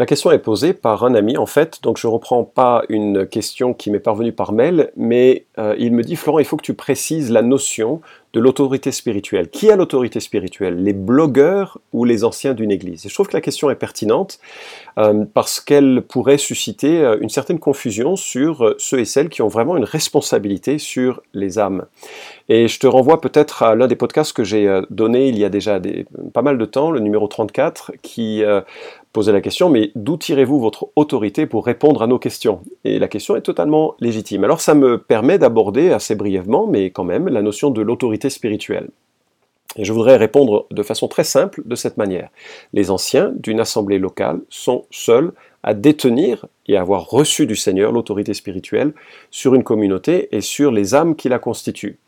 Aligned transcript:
La 0.00 0.06
question 0.06 0.32
est 0.32 0.40
posée 0.40 0.72
par 0.72 1.04
un 1.04 1.14
ami 1.14 1.36
en 1.36 1.46
fait, 1.46 1.78
donc 1.84 1.98
je 1.98 2.08
ne 2.08 2.12
reprends 2.12 2.42
pas 2.42 2.82
une 2.88 3.28
question 3.28 3.72
qui 3.72 3.92
m'est 3.92 4.00
parvenue 4.00 4.32
par 4.32 4.50
mail, 4.50 4.90
mais 4.96 5.46
euh, 5.56 5.76
il 5.78 5.92
me 5.92 6.02
dit 6.02 6.16
Florent, 6.16 6.40
il 6.40 6.44
faut 6.44 6.56
que 6.56 6.64
tu 6.64 6.74
précises 6.74 7.30
la 7.30 7.42
notion 7.42 8.00
de 8.32 8.40
l'autorité 8.40 8.90
spirituelle. 8.90 9.48
Qui 9.48 9.70
a 9.70 9.76
l'autorité 9.76 10.18
spirituelle? 10.18 10.82
Les 10.82 10.94
blogueurs 10.94 11.78
ou 11.92 12.04
les 12.04 12.24
anciens 12.24 12.54
d'une 12.54 12.72
église? 12.72 13.06
Et 13.06 13.08
je 13.08 13.14
trouve 13.14 13.28
que 13.28 13.36
la 13.36 13.40
question 13.40 13.70
est 13.70 13.76
pertinente 13.76 14.40
euh, 14.98 15.24
parce 15.32 15.60
qu'elle 15.60 16.02
pourrait 16.02 16.38
susciter 16.38 16.98
euh, 16.98 17.16
une 17.20 17.28
certaine 17.28 17.60
confusion 17.60 18.16
sur 18.16 18.74
ceux 18.78 18.98
et 18.98 19.04
celles 19.04 19.28
qui 19.28 19.42
ont 19.42 19.48
vraiment 19.48 19.76
une 19.76 19.84
responsabilité 19.84 20.78
sur 20.78 21.22
les 21.34 21.60
âmes. 21.60 21.84
Et 22.48 22.66
je 22.66 22.80
te 22.80 22.88
renvoie 22.88 23.20
peut-être 23.20 23.62
à 23.62 23.76
l'un 23.76 23.86
des 23.86 23.94
podcasts 23.94 24.32
que 24.32 24.42
j'ai 24.42 24.82
donné 24.90 25.28
il 25.28 25.38
y 25.38 25.44
a 25.44 25.48
déjà 25.48 25.80
pas 26.32 26.42
mal 26.42 26.58
de 26.58 26.64
temps, 26.64 26.90
le 26.90 26.98
numéro 26.98 27.28
34, 27.28 27.92
qui 28.02 28.42
posait 29.14 29.32
la 29.32 29.40
question, 29.40 29.70
mais 29.70 29.92
d'où 29.94 30.18
tirez-vous 30.18 30.58
votre 30.58 30.88
autorité 30.96 31.46
pour 31.46 31.64
répondre 31.64 32.02
à 32.02 32.06
nos 32.06 32.18
questions? 32.18 32.60
Et 32.84 32.98
la 32.98 33.08
question 33.08 33.36
est 33.36 33.42
totalement 33.42 33.94
légitime. 34.00 34.44
Alors 34.44 34.60
ça 34.60 34.74
me 34.74 34.98
permet 34.98 35.38
d'aborder 35.38 35.92
assez 35.92 36.16
brièvement, 36.16 36.66
mais 36.66 36.90
quand 36.90 37.04
même, 37.04 37.28
la 37.28 37.40
notion 37.40 37.70
de 37.70 37.80
l'autorité 37.80 38.28
spirituelle. 38.28 38.88
Et 39.76 39.84
je 39.84 39.92
voudrais 39.92 40.16
répondre 40.16 40.66
de 40.70 40.82
façon 40.82 41.06
très 41.06 41.24
simple 41.24 41.62
de 41.64 41.74
cette 41.76 41.96
manière. 41.96 42.28
Les 42.72 42.90
anciens 42.90 43.32
d'une 43.36 43.60
assemblée 43.60 44.00
locale 44.00 44.40
sont 44.50 44.84
seuls 44.90 45.32
à 45.62 45.74
détenir 45.74 46.46
et 46.66 46.76
avoir 46.76 47.08
reçu 47.08 47.46
du 47.46 47.56
Seigneur 47.56 47.92
l'autorité 47.92 48.34
spirituelle 48.34 48.94
sur 49.30 49.54
une 49.54 49.64
communauté 49.64 50.28
et 50.32 50.40
sur 50.40 50.72
les 50.72 50.94
âmes 50.94 51.14
qui 51.14 51.28
la 51.28 51.38
constituent. 51.38 51.98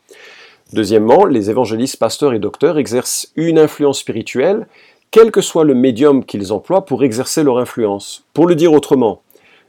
Deuxièmement, 0.73 1.25
les 1.25 1.49
évangélistes, 1.49 1.97
pasteurs 1.97 2.33
et 2.33 2.39
docteurs 2.39 2.77
exercent 2.77 3.31
une 3.37 3.57
influence 3.57 3.99
spirituelle, 3.99 4.67
quel 5.11 5.31
que 5.31 5.41
soit 5.41 5.63
le 5.63 5.73
médium 5.73 6.25
qu'ils 6.25 6.51
emploient 6.53 6.85
pour 6.85 7.03
exercer 7.03 7.43
leur 7.43 7.57
influence. 7.57 8.25
Pour 8.33 8.47
le 8.47 8.55
dire 8.55 8.73
autrement, 8.73 9.21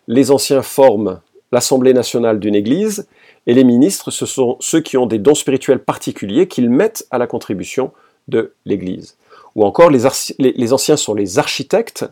les 0.06 0.30
anciens 0.30 0.62
forment 0.62 1.20
l'Assemblée 1.52 1.94
nationale 1.94 2.40
d'une 2.40 2.54
Église, 2.54 3.06
et 3.46 3.54
les 3.54 3.64
ministres, 3.64 4.10
ce 4.10 4.26
sont 4.26 4.56
ceux 4.60 4.80
qui 4.80 4.96
ont 4.98 5.06
des 5.06 5.18
dons 5.18 5.34
spirituels 5.34 5.82
particuliers 5.82 6.48
qu'ils 6.48 6.68
mettent 6.68 7.06
à 7.10 7.18
la 7.18 7.26
contribution 7.26 7.92
de 8.28 8.52
l'Église. 8.66 9.16
Ou 9.54 9.64
encore, 9.64 9.90
les, 9.90 10.72
anciens 10.72 10.96
sont 10.96 11.14
les 11.14 11.38
architectes, 11.38 12.04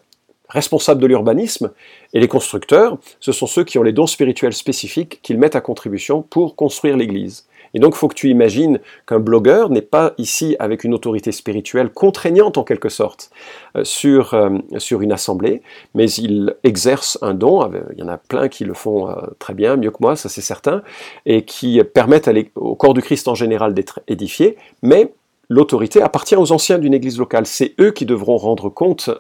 responsables 0.49 1.03
de 1.03 1.07
l'urbanisme, 1.07 1.71
et 2.15 2.21
les 2.21 2.29
constructeurs, 2.29 2.99
ce 3.21 3.33
sont 3.33 3.47
ceux 3.47 3.65
qui 3.65 3.79
ont 3.79 3.83
les 3.83 3.93
dons 3.93 4.07
spirituels 4.07 4.55
spécifiques 4.55 5.21
qu'ils 5.23 5.39
mettent 5.39 5.57
à 5.57 5.61
contribution 5.61 6.23
pour 6.23 6.57
construire 6.57 6.97
l'Église. 6.97 7.45
Et 7.77 7.79
donc, 7.79 7.95
il 7.95 7.99
faut 7.99 8.09
que 8.09 8.15
tu 8.15 8.31
imagines 8.31 8.81
qu'un 9.07 9.21
blogueur 9.21 9.69
n'est 9.69 9.83
pas 9.83 10.15
ici 10.17 10.57
avec 10.59 10.83
une 10.83 10.95
autorité 10.95 11.31
spirituelle 11.31 11.91
contraignante 11.91 12.57
en 12.57 12.65
quelque 12.65 12.89
sorte 12.89 13.31
euh, 13.77 13.85
sur, 13.85 14.33
euh, 14.33 14.57
sur 14.79 15.03
une 15.03 15.13
assemblée, 15.13 15.61
mais 15.95 16.11
il 16.13 16.57
exerce 16.65 17.19
un 17.21 17.35
don. 17.35 17.71
Il 17.93 17.99
y 17.99 18.03
en 18.03 18.09
a 18.09 18.17
plein 18.17 18.49
qui 18.49 18.65
le 18.65 18.73
font 18.73 19.11
euh, 19.11 19.15
très 19.39 19.53
bien, 19.53 19.77
mieux 19.77 19.91
que 19.91 19.99
moi, 20.01 20.17
ça 20.17 20.31
c'est 20.31 20.41
certain, 20.41 20.83
et 21.27 21.43
qui 21.43 21.79
permettent 21.85 22.31
au 22.55 22.77
corps 22.77 22.95
du 22.95 23.03
Christ 23.03 23.29
en 23.29 23.35
général 23.35 23.75
d'être 23.75 24.01
édifié, 24.09 24.57
mais 24.81 25.13
l'autorité 25.51 26.01
appartient 26.01 26.35
aux 26.35 26.53
anciens 26.53 26.79
d'une 26.79 26.95
église 26.95 27.19
locale. 27.19 27.45
C'est 27.45 27.75
eux 27.79 27.91
qui 27.91 28.07
devront 28.07 28.39
rendre 28.39 28.71
compte 28.71 29.11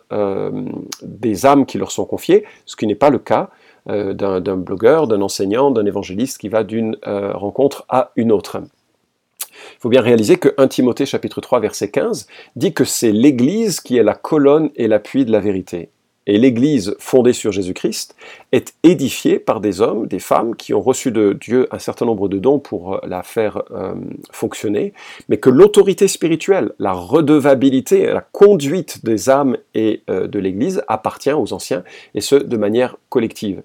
des 1.02 1.46
âmes 1.46 1.66
qui 1.66 1.76
leur 1.76 1.92
sont 1.92 2.06
confiées, 2.06 2.44
ce 2.64 2.74
qui 2.74 2.86
n'est 2.86 2.94
pas 2.94 3.10
le 3.10 3.18
cas 3.18 3.50
euh, 3.88 4.14
d'un 4.14 4.56
blogueur, 4.56 5.06
d'un 5.06 5.22
enseignant, 5.22 5.70
d'un 5.70 5.86
évangéliste 5.86 6.38
qui 6.38 6.48
va 6.48 6.64
d'une 6.64 6.96
euh, 7.06 7.32
rencontre 7.32 7.84
à 7.88 8.10
une 8.16 8.32
autre. 8.32 8.58
Il 8.58 9.80
faut 9.80 9.88
bien 9.88 10.00
réaliser 10.00 10.36
que 10.36 10.54
1 10.58 10.68
Timothée 10.68 11.06
chapitre 11.06 11.40
3 11.40 11.60
verset 11.60 11.90
15 11.90 12.26
dit 12.56 12.74
que 12.74 12.84
c'est 12.84 13.12
l'Église 13.12 13.80
qui 13.80 13.96
est 13.96 14.02
la 14.02 14.14
colonne 14.14 14.70
et 14.76 14.88
l'appui 14.88 15.24
de 15.24 15.32
la 15.32 15.40
vérité. 15.40 15.90
Et 16.26 16.38
l'Église 16.38 16.96
fondée 16.98 17.32
sur 17.32 17.52
Jésus-Christ 17.52 18.16
est 18.50 18.74
édifiée 18.82 19.38
par 19.38 19.60
des 19.60 19.80
hommes, 19.80 20.06
des 20.08 20.18
femmes 20.18 20.56
qui 20.56 20.74
ont 20.74 20.80
reçu 20.80 21.12
de 21.12 21.32
Dieu 21.32 21.68
un 21.70 21.78
certain 21.78 22.04
nombre 22.04 22.28
de 22.28 22.38
dons 22.38 22.58
pour 22.58 22.94
euh, 22.94 22.98
la 23.06 23.22
faire 23.22 23.62
euh, 23.70 23.94
fonctionner, 24.32 24.92
mais 25.28 25.36
que 25.36 25.50
l'autorité 25.50 26.08
spirituelle, 26.08 26.72
la 26.80 26.92
redevabilité, 26.92 28.06
la 28.06 28.20
conduite 28.20 29.04
des 29.04 29.30
âmes 29.30 29.56
et 29.74 30.02
euh, 30.10 30.26
de 30.26 30.38
l'Église 30.40 30.82
appartient 30.88 31.32
aux 31.32 31.52
anciens, 31.52 31.84
et 32.14 32.20
ce, 32.20 32.34
de 32.34 32.56
manière 32.56 32.96
collective. 33.08 33.62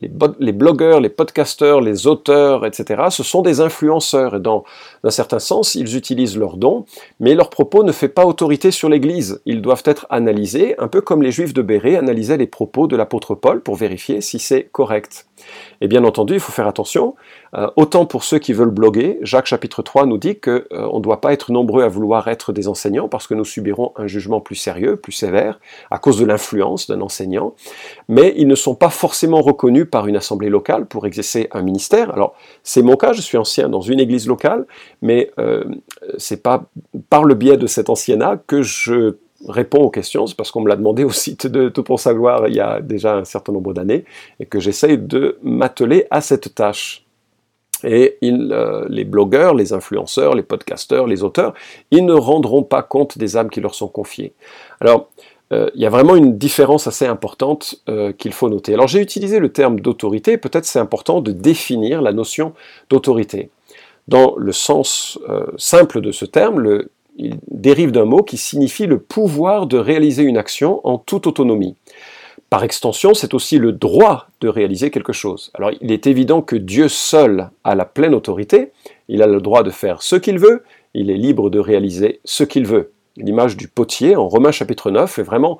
Les, 0.00 0.52
blogueurs, 0.52 1.00
les 1.00 1.08
podcasteurs, 1.08 1.80
les 1.80 2.06
auteurs, 2.06 2.66
etc., 2.66 3.04
ce 3.10 3.22
sont 3.22 3.42
des 3.42 3.60
influenceurs, 3.60 4.36
et 4.36 4.40
dans 4.40 4.64
un 5.02 5.10
certain 5.10 5.38
sens, 5.38 5.74
ils 5.74 5.96
utilisent 5.96 6.36
leurs 6.36 6.56
dons, 6.56 6.84
mais 7.18 7.34
leur 7.34 7.50
propos 7.50 7.82
ne 7.82 7.92
fait 7.92 8.08
pas 8.08 8.26
autorité 8.26 8.70
sur 8.70 8.88
l'Église. 8.88 9.40
Ils 9.44 9.62
doivent 9.62 9.82
être 9.86 10.06
analysés, 10.10 10.74
un 10.78 10.88
peu 10.88 11.00
comme 11.00 11.22
les 11.22 11.32
Juifs 11.32 11.54
de 11.54 11.62
Béret 11.62 11.95
analyser 11.96 12.36
les 12.36 12.46
propos 12.46 12.86
de 12.86 12.96
l'apôtre 12.96 13.34
Paul 13.34 13.60
pour 13.60 13.76
vérifier 13.76 14.20
si 14.20 14.38
c'est 14.38 14.64
correct. 14.72 15.26
Et 15.80 15.88
bien 15.88 16.04
entendu, 16.04 16.34
il 16.34 16.40
faut 16.40 16.52
faire 16.52 16.66
attention, 16.66 17.14
euh, 17.54 17.68
autant 17.76 18.06
pour 18.06 18.24
ceux 18.24 18.38
qui 18.38 18.52
veulent 18.52 18.70
bloguer, 18.70 19.18
Jacques 19.22 19.46
chapitre 19.46 19.82
3 19.82 20.06
nous 20.06 20.18
dit 20.18 20.38
qu'on 20.38 20.50
euh, 20.50 20.92
ne 20.92 21.00
doit 21.00 21.20
pas 21.20 21.32
être 21.32 21.52
nombreux 21.52 21.82
à 21.82 21.88
vouloir 21.88 22.28
être 22.28 22.52
des 22.52 22.68
enseignants 22.68 23.08
parce 23.08 23.26
que 23.26 23.34
nous 23.34 23.44
subirons 23.44 23.92
un 23.96 24.06
jugement 24.06 24.40
plus 24.40 24.54
sérieux, 24.54 24.96
plus 24.96 25.12
sévère, 25.12 25.60
à 25.90 25.98
cause 25.98 26.18
de 26.18 26.24
l'influence 26.24 26.88
d'un 26.88 27.00
enseignant, 27.00 27.54
mais 28.08 28.34
ils 28.36 28.48
ne 28.48 28.54
sont 28.54 28.74
pas 28.74 28.90
forcément 28.90 29.42
reconnus 29.42 29.86
par 29.90 30.06
une 30.06 30.16
assemblée 30.16 30.48
locale 30.48 30.86
pour 30.86 31.06
exercer 31.06 31.48
un 31.52 31.62
ministère. 31.62 32.12
Alors, 32.12 32.34
c'est 32.62 32.82
mon 32.82 32.96
cas, 32.96 33.12
je 33.12 33.20
suis 33.20 33.38
ancien 33.38 33.68
dans 33.68 33.80
une 33.80 34.00
église 34.00 34.26
locale, 34.26 34.66
mais 35.02 35.30
euh, 35.38 35.64
c'est 36.18 36.42
pas 36.42 36.64
par 37.10 37.24
le 37.24 37.34
biais 37.34 37.56
de 37.56 37.66
cet 37.66 37.90
anciennat 37.90 38.38
que 38.46 38.62
je 38.62 39.16
réponds 39.48 39.82
aux 39.82 39.90
questions, 39.90 40.26
c'est 40.26 40.36
parce 40.36 40.50
qu'on 40.50 40.60
me 40.60 40.68
l'a 40.68 40.76
demandé 40.76 41.04
au 41.04 41.10
site 41.10 41.46
de 41.46 41.68
Tout 41.68 41.82
pour 41.82 42.00
sa 42.00 42.14
gloire 42.14 42.48
il 42.48 42.54
y 42.54 42.60
a 42.60 42.80
déjà 42.80 43.16
un 43.16 43.24
certain 43.24 43.52
nombre 43.52 43.72
d'années, 43.72 44.04
et 44.40 44.46
que 44.46 44.60
j'essaye 44.60 44.98
de 44.98 45.38
m'atteler 45.42 46.06
à 46.10 46.20
cette 46.20 46.54
tâche. 46.54 47.04
Et 47.84 48.16
euh, 48.22 48.86
les 48.88 49.04
blogueurs, 49.04 49.54
les 49.54 49.72
influenceurs, 49.72 50.34
les 50.34 50.42
podcasteurs, 50.42 51.06
les 51.06 51.22
auteurs, 51.22 51.52
ils 51.90 52.06
ne 52.06 52.14
rendront 52.14 52.62
pas 52.62 52.82
compte 52.82 53.18
des 53.18 53.36
âmes 53.36 53.50
qui 53.50 53.60
leur 53.60 53.74
sont 53.74 53.88
confiées. 53.88 54.32
Alors, 54.80 55.10
euh, 55.52 55.70
il 55.74 55.82
y 55.82 55.86
a 55.86 55.90
vraiment 55.90 56.16
une 56.16 56.38
différence 56.38 56.86
assez 56.86 57.06
importante 57.06 57.76
euh, 57.88 58.12
qu'il 58.12 58.32
faut 58.32 58.48
noter. 58.48 58.74
Alors 58.74 58.88
j'ai 58.88 59.00
utilisé 59.00 59.38
le 59.38 59.52
terme 59.52 59.78
d'autorité, 59.78 60.38
peut-être 60.38 60.64
c'est 60.64 60.78
important 60.78 61.20
de 61.20 61.32
définir 61.32 62.00
la 62.00 62.12
notion 62.12 62.54
d'autorité. 62.88 63.50
Dans 64.08 64.34
le 64.36 64.52
sens 64.52 65.18
simple 65.56 66.00
de 66.00 66.12
ce 66.12 66.24
terme, 66.24 66.60
le 66.60 66.92
il 67.16 67.38
dérive 67.50 67.92
d'un 67.92 68.04
mot 68.04 68.22
qui 68.22 68.36
signifie 68.36 68.86
le 68.86 68.98
pouvoir 68.98 69.66
de 69.66 69.78
réaliser 69.78 70.22
une 70.22 70.36
action 70.36 70.80
en 70.84 70.98
toute 70.98 71.26
autonomie. 71.26 71.76
Par 72.48 72.62
extension, 72.62 73.14
c'est 73.14 73.34
aussi 73.34 73.58
le 73.58 73.72
droit 73.72 74.28
de 74.40 74.48
réaliser 74.48 74.90
quelque 74.90 75.12
chose. 75.12 75.50
Alors 75.54 75.72
il 75.80 75.90
est 75.90 76.06
évident 76.06 76.42
que 76.42 76.54
Dieu 76.54 76.88
seul 76.88 77.50
a 77.64 77.74
la 77.74 77.84
pleine 77.84 78.14
autorité, 78.14 78.70
il 79.08 79.22
a 79.22 79.26
le 79.26 79.40
droit 79.40 79.64
de 79.64 79.70
faire 79.70 80.02
ce 80.02 80.14
qu'il 80.14 80.38
veut, 80.38 80.62
il 80.94 81.10
est 81.10 81.16
libre 81.16 81.50
de 81.50 81.58
réaliser 81.58 82.20
ce 82.24 82.44
qu'il 82.44 82.66
veut. 82.66 82.92
L'image 83.16 83.56
du 83.56 83.66
potier 83.66 84.14
en 84.14 84.28
Romains 84.28 84.52
chapitre 84.52 84.90
9 84.90 85.18
est 85.18 85.22
vraiment 85.22 85.58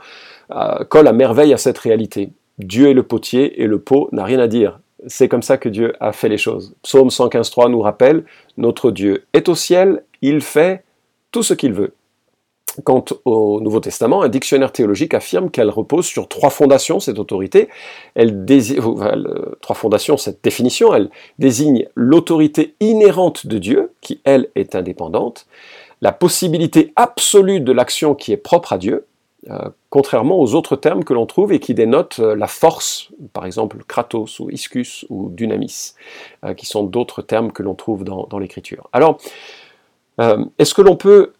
euh, 0.53 0.85
à 0.93 1.13
merveille 1.13 1.53
à 1.53 1.59
cette 1.59 1.79
réalité. 1.79 2.31
Dieu 2.59 2.89
est 2.91 2.95
le 2.95 3.03
potier 3.03 3.61
et 3.63 3.67
le 3.67 3.79
pot 3.79 4.09
n'a 4.13 4.25
rien 4.25 4.39
à 4.39 4.47
dire. 4.47 4.79
C'est 5.09 5.29
comme 5.29 5.43
ça 5.43 5.59
que 5.59 5.69
Dieu 5.69 5.95
a 6.01 6.13
fait 6.13 6.29
les 6.29 6.39
choses. 6.39 6.75
Psaume 6.83 7.09
115.3 7.09 7.71
nous 7.71 7.81
rappelle, 7.81 8.25
Notre 8.57 8.91
Dieu 8.91 9.25
est 9.33 9.49
au 9.49 9.55
ciel, 9.55 10.05
il 10.23 10.41
fait 10.41 10.85
tout 11.31 11.43
ce 11.43 11.55
qu'il 11.55 11.73
veut. 11.73 11.95
Quant 12.85 13.05
au 13.25 13.61
Nouveau 13.61 13.81
Testament, 13.81 14.23
un 14.23 14.29
dictionnaire 14.29 14.71
théologique 14.71 15.15
affirme 15.15 15.51
qu'elle 15.51 15.71
repose 15.71 16.05
sur 16.05 16.29
trois 16.29 16.51
fondations, 16.51 17.01
cette 17.01 17.19
autorité. 17.19 17.69
Elle 18.15 18.45
désigne, 18.45 18.81
trois 19.63 19.77
fondations, 19.77 20.19
cette 20.19 20.45
définition, 20.45 20.95
elle 20.95 21.11
désigne 21.39 21.89
l'autorité 21.95 22.75
inhérente 22.81 23.47
de 23.47 23.59
Dieu, 23.59 23.93
qui 24.03 24.21
elle 24.25 24.51
est 24.57 24.75
indépendante, 24.75 25.47
la 26.03 26.13
possibilité 26.13 26.93
absolue 26.97 27.61
de 27.61 27.73
l'action 27.73 28.15
qui 28.15 28.33
est 28.33 28.37
propre 28.37 28.75
à 28.75 28.79
Dieu, 28.79 29.07
euh, 29.49 29.71
contrairement 29.91 30.41
aux 30.41 30.55
autres 30.55 30.77
termes 30.77 31.05
que 31.05 31.15
l'on 31.15 31.25
trouve 31.25 31.53
et 31.53 31.61
qui 31.61 31.73
dénotent 31.73 32.19
euh, 32.19 32.35
la 32.35 32.49
force, 32.49 33.11
par 33.33 33.47
exemple 33.47 33.79
kratos 33.87 34.41
ou 34.41 34.51
iscus 34.51 35.07
ou 35.09 35.31
dynamis, 35.31 35.95
euh, 36.45 36.53
qui 36.53 36.67
sont 36.67 36.83
d'autres 36.83 37.23
termes 37.23 37.53
que 37.53 37.63
l'on 37.63 37.75
trouve 37.75 38.03
dans, 38.03 38.27
dans 38.27 38.39
l'Écriture. 38.39 38.89
Alors, 38.93 39.19
est-ce 40.19 40.75
que 40.75 40.83
l'on 40.83 40.97
peut 40.97 41.33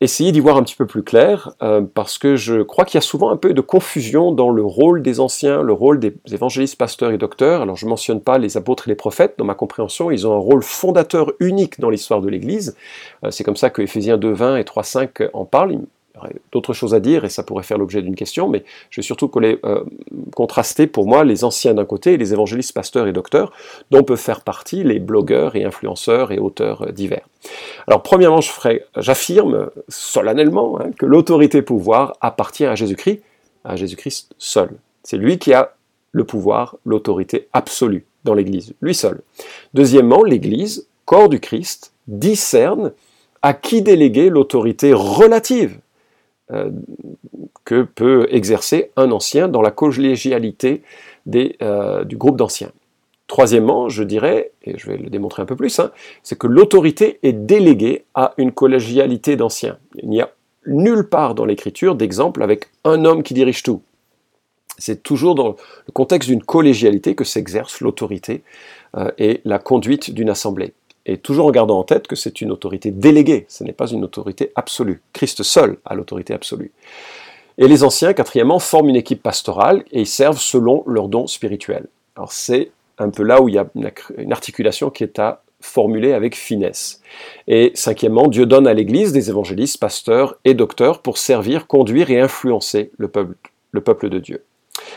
essayer 0.00 0.32
d'y 0.32 0.40
voir 0.40 0.56
un 0.56 0.62
petit 0.62 0.76
peu 0.76 0.86
plus 0.86 1.02
clair, 1.02 1.50
euh, 1.62 1.82
parce 1.82 2.16
que 2.16 2.34
je 2.34 2.62
crois 2.62 2.86
qu'il 2.86 2.96
y 2.96 2.98
a 2.98 3.02
souvent 3.02 3.30
un 3.30 3.36
peu 3.36 3.52
de 3.52 3.60
confusion 3.60 4.32
dans 4.32 4.48
le 4.48 4.64
rôle 4.64 5.02
des 5.02 5.20
anciens, 5.20 5.62
le 5.62 5.74
rôle 5.74 6.00
des 6.00 6.14
évangélistes, 6.32 6.76
pasteurs 6.76 7.10
et 7.10 7.18
docteurs. 7.18 7.60
Alors 7.60 7.76
je 7.76 7.84
ne 7.84 7.90
mentionne 7.90 8.22
pas 8.22 8.38
les 8.38 8.56
apôtres 8.56 8.88
et 8.88 8.90
les 8.90 8.96
prophètes, 8.96 9.34
dans 9.36 9.44
ma 9.44 9.54
compréhension, 9.54 10.10
ils 10.10 10.26
ont 10.26 10.34
un 10.34 10.38
rôle 10.38 10.62
fondateur 10.62 11.32
unique 11.38 11.80
dans 11.80 11.90
l'histoire 11.90 12.22
de 12.22 12.28
l'Église. 12.28 12.76
Euh, 13.24 13.30
c'est 13.30 13.44
comme 13.44 13.56
ça 13.56 13.68
que 13.68 13.82
Éphésiens 13.82 14.16
2.20 14.16 14.58
et 14.58 14.64
3.5 14.64 15.28
en 15.34 15.44
parlent. 15.44 15.80
D'autres 16.52 16.72
choses 16.72 16.94
à 16.94 17.00
dire 17.00 17.24
et 17.24 17.28
ça 17.28 17.42
pourrait 17.42 17.62
faire 17.62 17.78
l'objet 17.78 18.02
d'une 18.02 18.14
question, 18.14 18.48
mais 18.48 18.64
je 18.90 19.00
vais 19.00 19.04
surtout 19.04 19.30
euh, 19.36 19.84
contraster 20.34 20.86
pour 20.86 21.06
moi 21.06 21.24
les 21.24 21.44
anciens 21.44 21.74
d'un 21.74 21.84
côté 21.84 22.14
et 22.14 22.16
les 22.16 22.32
évangélistes, 22.32 22.72
pasteurs 22.72 23.06
et 23.06 23.12
docteurs, 23.12 23.52
dont 23.90 24.02
peuvent 24.02 24.18
faire 24.18 24.42
partie 24.42 24.82
les 24.82 24.98
blogueurs 24.98 25.56
et 25.56 25.64
influenceurs 25.64 26.32
et 26.32 26.38
auteurs 26.38 26.82
euh, 26.82 26.92
divers. 26.92 27.28
Alors 27.86 28.02
premièrement, 28.02 28.40
j'affirme 28.96 29.70
solennellement 29.88 30.80
hein, 30.80 30.90
que 30.98 31.06
l'autorité 31.06 31.62
pouvoir 31.62 32.14
appartient 32.20 32.66
à 32.66 32.74
Jésus-Christ, 32.74 33.22
à 33.64 33.76
Jésus-Christ 33.76 34.34
seul. 34.38 34.70
C'est 35.02 35.16
lui 35.16 35.38
qui 35.38 35.52
a 35.52 35.74
le 36.12 36.24
pouvoir, 36.24 36.76
l'autorité 36.84 37.48
absolue 37.52 38.04
dans 38.24 38.34
l'Église, 38.34 38.74
lui 38.80 38.94
seul. 38.94 39.20
Deuxièmement, 39.74 40.22
l'Église, 40.22 40.86
corps 41.04 41.28
du 41.28 41.40
Christ, 41.40 41.92
discerne 42.06 42.92
à 43.42 43.54
qui 43.54 43.82
déléguer 43.82 44.28
l'autorité 44.28 44.92
relative 44.92 45.78
que 47.64 47.82
peut 47.82 48.26
exercer 48.30 48.90
un 48.96 49.10
ancien 49.12 49.48
dans 49.48 49.62
la 49.62 49.70
collégialité 49.70 50.82
euh, 51.62 52.04
du 52.04 52.16
groupe 52.16 52.36
d'anciens. 52.36 52.72
Troisièmement, 53.26 53.88
je 53.88 54.02
dirais, 54.02 54.50
et 54.64 54.76
je 54.76 54.90
vais 54.90 54.96
le 54.96 55.08
démontrer 55.08 55.42
un 55.42 55.46
peu 55.46 55.54
plus, 55.54 55.78
hein, 55.78 55.92
c'est 56.24 56.36
que 56.36 56.48
l'autorité 56.48 57.20
est 57.22 57.32
déléguée 57.32 58.04
à 58.14 58.34
une 58.38 58.50
collégialité 58.50 59.36
d'anciens. 59.36 59.78
Il 60.02 60.08
n'y 60.08 60.20
a 60.20 60.32
nulle 60.66 61.08
part 61.08 61.36
dans 61.36 61.44
l'Écriture 61.44 61.94
d'exemple 61.94 62.42
avec 62.42 62.70
un 62.84 63.04
homme 63.04 63.22
qui 63.22 63.34
dirige 63.34 63.62
tout. 63.62 63.82
C'est 64.78 65.02
toujours 65.02 65.34
dans 65.34 65.48
le 65.86 65.92
contexte 65.92 66.28
d'une 66.28 66.42
collégialité 66.42 67.14
que 67.14 67.24
s'exerce 67.24 67.80
l'autorité 67.80 68.42
euh, 68.96 69.12
et 69.18 69.42
la 69.44 69.58
conduite 69.60 70.12
d'une 70.12 70.30
assemblée. 70.30 70.72
Et 71.06 71.16
toujours 71.16 71.46
en 71.46 71.50
gardant 71.50 71.78
en 71.78 71.84
tête 71.84 72.06
que 72.06 72.16
c'est 72.16 72.40
une 72.40 72.50
autorité 72.50 72.90
déléguée, 72.90 73.46
ce 73.48 73.64
n'est 73.64 73.72
pas 73.72 73.90
une 73.90 74.04
autorité 74.04 74.52
absolue. 74.54 75.00
Christ 75.12 75.42
seul 75.42 75.78
a 75.84 75.94
l'autorité 75.94 76.34
absolue. 76.34 76.72
Et 77.58 77.68
les 77.68 77.84
anciens, 77.84 78.12
quatrièmement, 78.12 78.58
forment 78.58 78.90
une 78.90 78.96
équipe 78.96 79.22
pastorale 79.22 79.84
et 79.92 80.00
ils 80.00 80.06
servent 80.06 80.40
selon 80.40 80.82
leurs 80.86 81.08
dons 81.08 81.26
spirituels. 81.26 81.86
Alors 82.16 82.32
c'est 82.32 82.70
un 82.98 83.10
peu 83.10 83.22
là 83.22 83.40
où 83.40 83.48
il 83.48 83.54
y 83.54 83.58
a 83.58 83.66
une 84.18 84.32
articulation 84.32 84.90
qui 84.90 85.04
est 85.04 85.18
à 85.18 85.42
formuler 85.60 86.12
avec 86.12 86.36
finesse. 86.36 87.02
Et 87.46 87.72
cinquièmement, 87.74 88.28
Dieu 88.28 88.46
donne 88.46 88.66
à 88.66 88.74
l'Église 88.74 89.12
des 89.12 89.28
évangélistes, 89.28 89.78
pasteurs 89.78 90.36
et 90.44 90.54
docteurs 90.54 91.02
pour 91.02 91.18
servir, 91.18 91.66
conduire 91.66 92.10
et 92.10 92.20
influencer 92.20 92.90
le 92.96 93.08
peuple, 93.08 93.36
le 93.72 93.80
peuple 93.80 94.08
de 94.08 94.18
Dieu. 94.18 94.42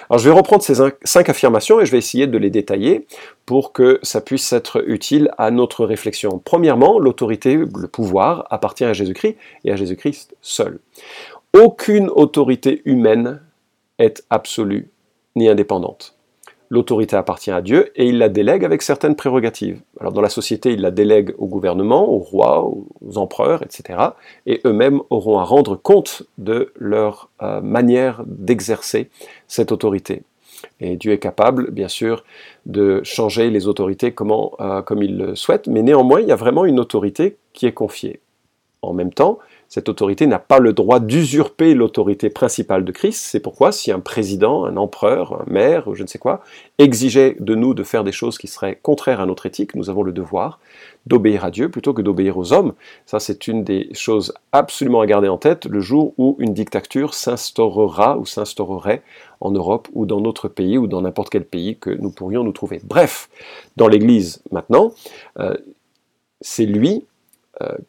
Alors 0.09 0.19
je 0.19 0.29
vais 0.29 0.35
reprendre 0.35 0.63
ces 0.63 0.75
cinq 1.03 1.29
affirmations 1.29 1.79
et 1.79 1.85
je 1.85 1.91
vais 1.91 1.97
essayer 1.97 2.27
de 2.27 2.37
les 2.37 2.49
détailler 2.49 3.07
pour 3.45 3.73
que 3.73 3.99
ça 4.03 4.21
puisse 4.21 4.51
être 4.53 4.83
utile 4.87 5.31
à 5.37 5.51
notre 5.51 5.85
réflexion. 5.85 6.41
Premièrement, 6.43 6.99
l'autorité, 6.99 7.55
le 7.55 7.87
pouvoir 7.87 8.47
appartient 8.49 8.85
à 8.85 8.93
Jésus-Christ 8.93 9.37
et 9.65 9.71
à 9.71 9.75
Jésus-Christ 9.75 10.35
seul. 10.41 10.79
Aucune 11.53 12.09
autorité 12.09 12.81
humaine 12.85 13.41
est 13.99 14.23
absolue 14.29 14.89
ni 15.35 15.49
indépendante 15.49 16.15
l'autorité 16.69 17.15
appartient 17.15 17.51
à 17.51 17.61
Dieu 17.61 17.91
et 17.95 18.07
il 18.07 18.17
la 18.17 18.29
délègue 18.29 18.65
avec 18.65 18.81
certaines 18.81 19.15
prérogatives. 19.15 19.81
Alors 19.99 20.11
dans 20.11 20.21
la 20.21 20.29
société, 20.29 20.73
il 20.73 20.81
la 20.81 20.91
délègue 20.91 21.33
au 21.37 21.47
gouvernement, 21.47 22.09
aux 22.09 22.19
rois, 22.19 22.65
aux 22.65 23.17
empereurs, 23.17 23.63
etc. 23.63 23.99
Et 24.45 24.61
eux-mêmes 24.65 25.01
auront 25.09 25.39
à 25.39 25.43
rendre 25.43 25.75
compte 25.75 26.23
de 26.37 26.71
leur 26.75 27.29
euh, 27.41 27.61
manière 27.61 28.23
d'exercer 28.25 29.09
cette 29.47 29.71
autorité. 29.71 30.23
Et 30.79 30.95
Dieu 30.95 31.11
est 31.11 31.19
capable, 31.19 31.71
bien 31.71 31.87
sûr, 31.87 32.23
de 32.65 33.01
changer 33.03 33.49
les 33.49 33.67
autorités 33.67 34.13
euh, 34.59 34.81
comme 34.81 35.03
il 35.03 35.17
le 35.17 35.35
souhaite, 35.35 35.67
mais 35.67 35.81
néanmoins, 35.81 36.21
il 36.21 36.27
y 36.27 36.31
a 36.31 36.37
vraiment 36.37 36.65
une 36.65 36.79
autorité 36.79 37.37
qui 37.53 37.65
est 37.65 37.73
confiée. 37.73 38.19
En 38.81 38.93
même 38.93 39.13
temps, 39.13 39.39
cette 39.73 39.89
autorité 39.89 40.27
n'a 40.27 40.37
pas 40.37 40.59
le 40.59 40.71
droit 40.71 40.99
d'usurper 40.99 41.73
l'autorité 41.73 42.29
principale 42.29 42.85
de 42.85 42.91
Christ. 42.91 43.25
C'est 43.25 43.39
pourquoi 43.39 43.71
si 43.71 43.91
un 43.91 43.99
président, 43.99 44.65
un 44.65 44.77
empereur, 44.77 45.41
un 45.41 45.51
maire, 45.51 45.87
ou 45.87 45.95
je 45.95 46.03
ne 46.03 46.07
sais 46.07 46.19
quoi, 46.19 46.43
exigeait 46.77 47.37
de 47.39 47.55
nous 47.55 47.73
de 47.73 47.81
faire 47.81 48.03
des 48.03 48.11
choses 48.11 48.37
qui 48.37 48.45
seraient 48.45 48.77
contraires 48.79 49.19
à 49.19 49.25
notre 49.25 49.47
éthique, 49.47 49.73
nous 49.73 49.89
avons 49.89 50.03
le 50.03 50.11
devoir 50.11 50.59
d'obéir 51.07 51.43
à 51.43 51.49
Dieu 51.49 51.69
plutôt 51.69 51.91
que 51.95 52.03
d'obéir 52.03 52.37
aux 52.37 52.53
hommes. 52.53 52.73
Ça, 53.07 53.19
c'est 53.19 53.47
une 53.47 53.63
des 53.63 53.89
choses 53.95 54.35
absolument 54.51 55.01
à 55.01 55.07
garder 55.07 55.27
en 55.27 55.39
tête 55.39 55.65
le 55.65 55.81
jour 55.81 56.13
où 56.19 56.35
une 56.37 56.53
dictature 56.53 57.15
s'instaurera 57.15 58.19
ou 58.19 58.27
s'instaurerait 58.27 59.01
en 59.41 59.49
Europe 59.49 59.87
ou 59.93 60.05
dans 60.05 60.21
notre 60.21 60.49
pays 60.49 60.77
ou 60.77 60.85
dans 60.85 61.01
n'importe 61.01 61.31
quel 61.31 61.45
pays 61.45 61.77
que 61.77 61.89
nous 61.89 62.11
pourrions 62.11 62.43
nous 62.43 62.51
trouver. 62.51 62.79
Bref, 62.83 63.27
dans 63.75 63.87
l'Église 63.87 64.43
maintenant, 64.51 64.93
euh, 65.39 65.55
c'est 66.41 66.67
lui 66.67 67.05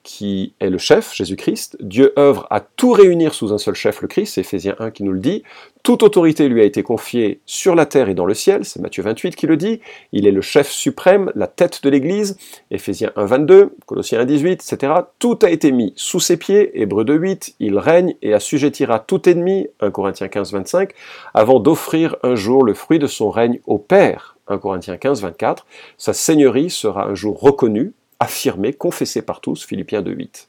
qui 0.02 0.54
est 0.60 0.68
le 0.68 0.78
chef, 0.78 1.14
Jésus-Christ. 1.14 1.76
Dieu 1.80 2.12
œuvre 2.18 2.46
à 2.50 2.60
tout 2.60 2.92
réunir 2.92 3.34
sous 3.34 3.52
un 3.52 3.58
seul 3.58 3.74
chef, 3.74 4.02
le 4.02 4.08
Christ, 4.08 4.34
c'est 4.34 4.42
Éphésiens 4.42 4.76
1 4.78 4.90
qui 4.90 5.02
nous 5.02 5.12
le 5.12 5.20
dit. 5.20 5.42
Toute 5.82 6.02
autorité 6.02 6.48
lui 6.48 6.60
a 6.60 6.64
été 6.64 6.82
confiée 6.82 7.40
sur 7.44 7.74
la 7.74 7.84
terre 7.86 8.08
et 8.08 8.14
dans 8.14 8.26
le 8.26 8.34
ciel, 8.34 8.64
c'est 8.64 8.80
Matthieu 8.80 9.02
28 9.02 9.36
qui 9.36 9.46
le 9.46 9.56
dit. 9.56 9.80
Il 10.12 10.26
est 10.26 10.32
le 10.32 10.40
chef 10.40 10.70
suprême, 10.70 11.30
la 11.34 11.46
tête 11.46 11.82
de 11.82 11.90
l'Église, 11.90 12.38
Éphésiens 12.70 13.12
1, 13.16 13.24
22, 13.26 13.76
Colossiens 13.86 14.20
1, 14.20 14.24
18, 14.24 14.52
etc. 14.52 14.92
Tout 15.18 15.38
a 15.42 15.50
été 15.50 15.72
mis 15.72 15.92
sous 15.96 16.20
ses 16.20 16.36
pieds, 16.36 16.80
Hébreux 16.80 17.04
2, 17.04 17.14
8, 17.14 17.56
il 17.60 17.78
règne 17.78 18.14
et 18.22 18.32
assujettira 18.32 18.98
tout 18.98 19.28
ennemi, 19.28 19.66
1 19.80 19.90
Corinthiens 19.90 20.28
15, 20.28 20.52
25, 20.52 20.90
avant 21.34 21.60
d'offrir 21.60 22.16
un 22.22 22.34
jour 22.34 22.64
le 22.64 22.74
fruit 22.74 22.98
de 22.98 23.06
son 23.06 23.30
règne 23.30 23.60
au 23.66 23.78
Père, 23.78 24.36
1 24.48 24.58
Corinthiens 24.58 24.96
15, 24.96 25.22
24. 25.22 25.66
Sa 25.98 26.12
seigneurie 26.12 26.70
sera 26.70 27.06
un 27.08 27.14
jour 27.14 27.40
reconnue, 27.40 27.92
affirmé, 28.20 28.72
confessé 28.72 29.22
par 29.22 29.40
tous, 29.40 29.64
Philippiens 29.64 30.02
2.8. 30.02 30.46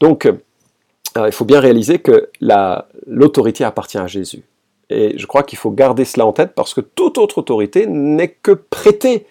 Donc, 0.00 0.26
euh, 0.26 0.32
il 1.26 1.32
faut 1.32 1.44
bien 1.44 1.60
réaliser 1.60 1.98
que 1.98 2.30
l'autorité 3.06 3.64
appartient 3.64 3.98
à 3.98 4.06
Jésus. 4.06 4.42
Et 4.90 5.18
je 5.18 5.26
crois 5.26 5.42
qu'il 5.42 5.58
faut 5.58 5.70
garder 5.70 6.04
cela 6.04 6.26
en 6.26 6.32
tête 6.32 6.52
parce 6.54 6.74
que 6.74 6.80
toute 6.80 7.18
autre 7.18 7.38
autorité 7.38 7.86
n'est 7.86 8.28
que 8.28 8.52
prêtée, 8.52 9.26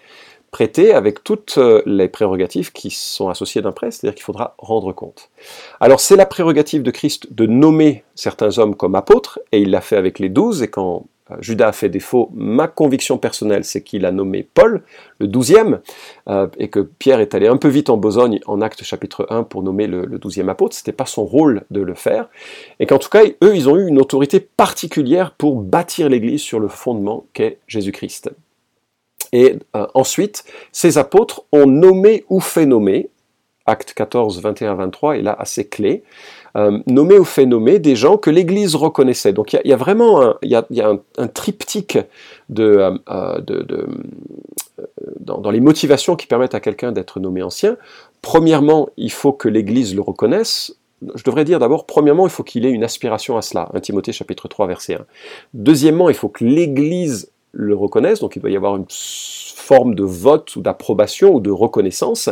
prêtée 0.52 0.94
avec 0.94 1.24
toutes 1.24 1.58
euh, 1.58 1.82
les 1.86 2.08
prérogatives 2.08 2.72
qui 2.72 2.92
sont 2.92 3.30
associées 3.30 3.62
d'un 3.62 3.72
prêtre, 3.72 3.94
c'est-à-dire 3.94 4.16
qu'il 4.16 4.24
faudra 4.24 4.56
rendre 4.60 4.94
compte. 4.94 5.30
Alors 5.80 6.00
c'est 6.00 6.16
la 6.16 6.28
prérogative 6.28 6.84
de 6.84 6.92
Christ 6.92 7.34
de 7.34 7.48
nommer 7.48 8.04
certains 8.14 8.60
hommes 8.60 8.76
comme 8.76 8.96
apôtres, 8.96 9.40
et 9.52 9.60
il 9.60 9.72
l'a 9.72 9.82
fait 9.82 9.98
avec 9.98 10.20
les 10.20 10.30
douze, 10.30 10.62
et 10.62 10.68
quand 10.68 11.06
Judas 11.40 11.70
a 11.70 11.72
fait 11.72 11.90
défaut. 11.90 12.30
Ma 12.34 12.68
conviction 12.68 13.18
personnelle, 13.18 13.64
c'est 13.64 13.82
qu'il 13.82 14.06
a 14.06 14.12
nommé 14.12 14.48
Paul, 14.54 14.84
le 15.20 15.28
douzième, 15.28 15.80
euh, 16.30 16.48
et 16.58 16.70
que 16.70 16.80
Pierre 16.80 17.20
est 17.20 17.36
allé 17.36 17.48
un 17.48 17.58
peu 17.58 17.68
vite 17.68 17.90
en 17.90 17.98
besogne 17.98 18.40
en 18.46 18.62
Acte 18.62 18.84
chapitre 18.84 19.28
1 19.30 19.44
pour 19.44 19.64
nommer 19.64 19.88
le, 19.88 20.06
douzième 20.18 20.50
apôtre. 20.50 20.76
C'était 20.76 20.92
pas 20.92 21.06
son 21.06 21.26
rôle 21.26 21.64
de 21.72 21.82
le 21.82 21.94
faire. 21.94 22.30
Et 22.80 22.86
qu'en 22.86 22.98
tout 22.98 23.10
cas, 23.10 23.24
eux, 23.44 23.56
ils 23.56 23.70
ont 23.70 23.78
eu 23.78 23.88
une 23.88 24.00
autorité 24.00 24.40
particulière 24.40 25.32
pour 25.32 25.62
bâtir 25.62 26.10
l'Église 26.10 26.42
sur 26.42 26.60
le 26.60 26.68
fondement 26.68 27.26
qu'est 27.34 27.60
Jésus-Christ. 27.68 28.32
Et 29.34 29.58
euh, 29.76 29.88
ensuite, 29.94 30.46
ces 30.72 30.98
apôtres 30.98 31.44
ont 31.52 31.68
nommé 31.68 32.24
ou 32.30 32.40
fait 32.40 32.66
nommer, 32.66 33.10
Acte 33.68 33.94
14, 33.94 34.42
21, 34.42 34.76
23 34.76 35.18
est 35.18 35.22
là 35.22 35.36
assez 35.38 35.68
clé, 35.68 36.04
euh, 36.56 36.80
nommé 36.88 37.20
ou 37.20 37.26
fait 37.26 37.46
nommer 37.46 37.80
des 37.80 37.96
gens 37.96 38.18
que 38.18 38.30
l'Église 38.30 38.76
reconnaissait. 38.76 39.34
Donc 39.34 39.54
il 39.54 39.62
y, 39.66 39.74
a 39.74 39.76
vraiment 39.76 40.36
un, 40.42 41.28
triptyque 41.28 42.00
dans, 42.50 42.98
les 45.52 45.60
motivations 45.60 46.16
qui 46.16 46.28
permettent 46.28 46.56
à 46.56 46.60
quelqu'un 46.60 46.92
d'être 46.92 47.20
nommé 47.20 47.44
ancien. 47.44 47.78
Premièrement, 48.22 48.90
il 48.98 49.12
faut 49.12 49.34
que 49.34 49.50
l'Église 49.50 49.96
le 49.96 50.02
reconnaisse. 50.02 50.76
Je 51.14 51.24
devrais 51.24 51.44
dire 51.44 51.60
d'abord, 51.60 51.86
premièrement, 51.86 52.26
il 52.26 52.32
faut 52.32 52.44
qu'il 52.44 52.66
ait 52.66 52.72
une 52.72 52.84
aspiration 52.84 53.38
à 53.38 53.42
cela. 53.42 53.70
1 53.74 53.80
Timothée 53.82 54.14
chapitre 54.14 54.48
3 54.48 54.68
verset 54.68 54.96
1. 54.96 55.06
Deuxièmement, 55.54 56.10
il 56.10 56.16
faut 56.16 56.30
que 56.30 56.44
l'Église 56.44 57.32
le 57.58 57.76
reconnaisse, 57.76 58.20
donc 58.20 58.36
il 58.36 58.40
doit 58.40 58.52
y 58.52 58.56
avoir 58.56 58.76
une 58.76 58.86
forme 58.90 59.96
de 59.96 60.04
vote 60.04 60.56
ou 60.56 60.62
d'approbation 60.62 61.34
ou 61.34 61.40
de 61.42 61.52
reconnaissance. 61.52 62.30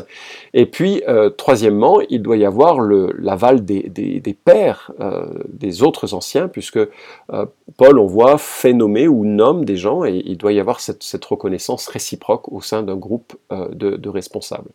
Et 0.53 0.65
puis, 0.65 1.03
euh, 1.07 1.29
troisièmement, 1.29 1.99
il 2.09 2.21
doit 2.21 2.37
y 2.37 2.45
avoir 2.45 2.79
l'aval 2.79 3.65
des, 3.65 3.89
des, 3.89 4.33
pères 4.33 4.91
euh, 5.01 5.25
des 5.49 5.83
autres 5.83 6.13
anciens, 6.13 6.47
puisque 6.47 6.77
euh, 6.77 7.45
Paul, 7.75 7.99
on 7.99 8.05
voit, 8.05 8.37
fait 8.37 8.71
nommer 8.71 9.07
ou 9.07 9.25
nomme 9.25 9.65
des 9.65 9.75
gens, 9.75 10.05
et 10.05 10.21
il 10.25 10.37
doit 10.37 10.53
y 10.53 10.59
avoir 10.59 10.79
cette, 10.79 11.25
reconnaissance 11.25 11.87
réciproque 11.87 12.51
au 12.51 12.61
sein 12.61 12.83
d'un 12.83 12.95
groupe 12.95 13.33
de, 13.51 14.09
responsables. 14.09 14.69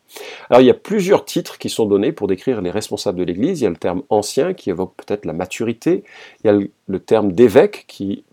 Alors, 0.50 0.60
il 0.60 0.66
y 0.66 0.70
a 0.70 0.74
plusieurs 0.74 1.24
titres 1.24 1.58
qui 1.58 1.70
sont 1.70 1.86
donnés 1.86 2.10
pour 2.10 2.26
décrire 2.26 2.60
les 2.60 2.70
responsables 2.70 3.18
de 3.18 3.24
l'Église. 3.24 3.60
Il 3.60 3.64
y 3.64 3.66
a 3.68 3.70
le 3.70 3.76
terme 3.76 4.02
ancien 4.10 4.52
qui 4.52 4.70
évoque 4.70 4.94
peut-être 4.96 5.24
la 5.24 5.32
maturité. 5.32 6.02
Il 6.42 6.48
y 6.48 6.50
a 6.50 6.58
le, 6.88 6.98
terme 6.98 7.30
d'évêque 7.32 7.84
qui 7.86 8.24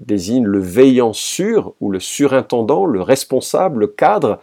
désigne 0.00 0.44
le 0.44 0.58
veillant 0.58 1.12
sur 1.12 1.74
ou 1.80 1.90
le 1.90 2.00
surintendant, 2.00 2.86
le 2.86 3.02
responsable, 3.02 3.80
le 3.80 3.86
cadre. 3.86 4.40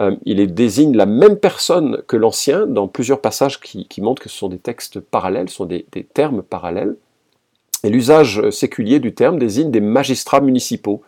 Euh, 0.00 0.16
il 0.24 0.52
désigne 0.52 0.96
la 0.96 1.06
même 1.06 1.36
personne 1.36 2.02
que 2.06 2.16
l'ancien 2.16 2.66
dans 2.66 2.88
plusieurs 2.88 3.20
passages 3.20 3.60
qui, 3.60 4.00
montrent 4.00 4.22
que 4.22 4.28
ce 4.28 4.36
sont 4.36 4.48
des 4.48 4.58
textes 4.58 5.00
parallèles, 5.00 5.48
ce 5.48 5.56
sont 5.56 5.64
des, 5.64 5.86
termes 6.14 6.42
parallèles. 6.42 6.96
Et 7.84 7.90
l'usage 7.90 8.50
séculier 8.50 8.98
du 8.98 9.14
terme 9.14 9.38
désigne 9.38 9.70
des 9.70 9.80
magistrats 9.80 10.40
municipaux, 10.40 11.02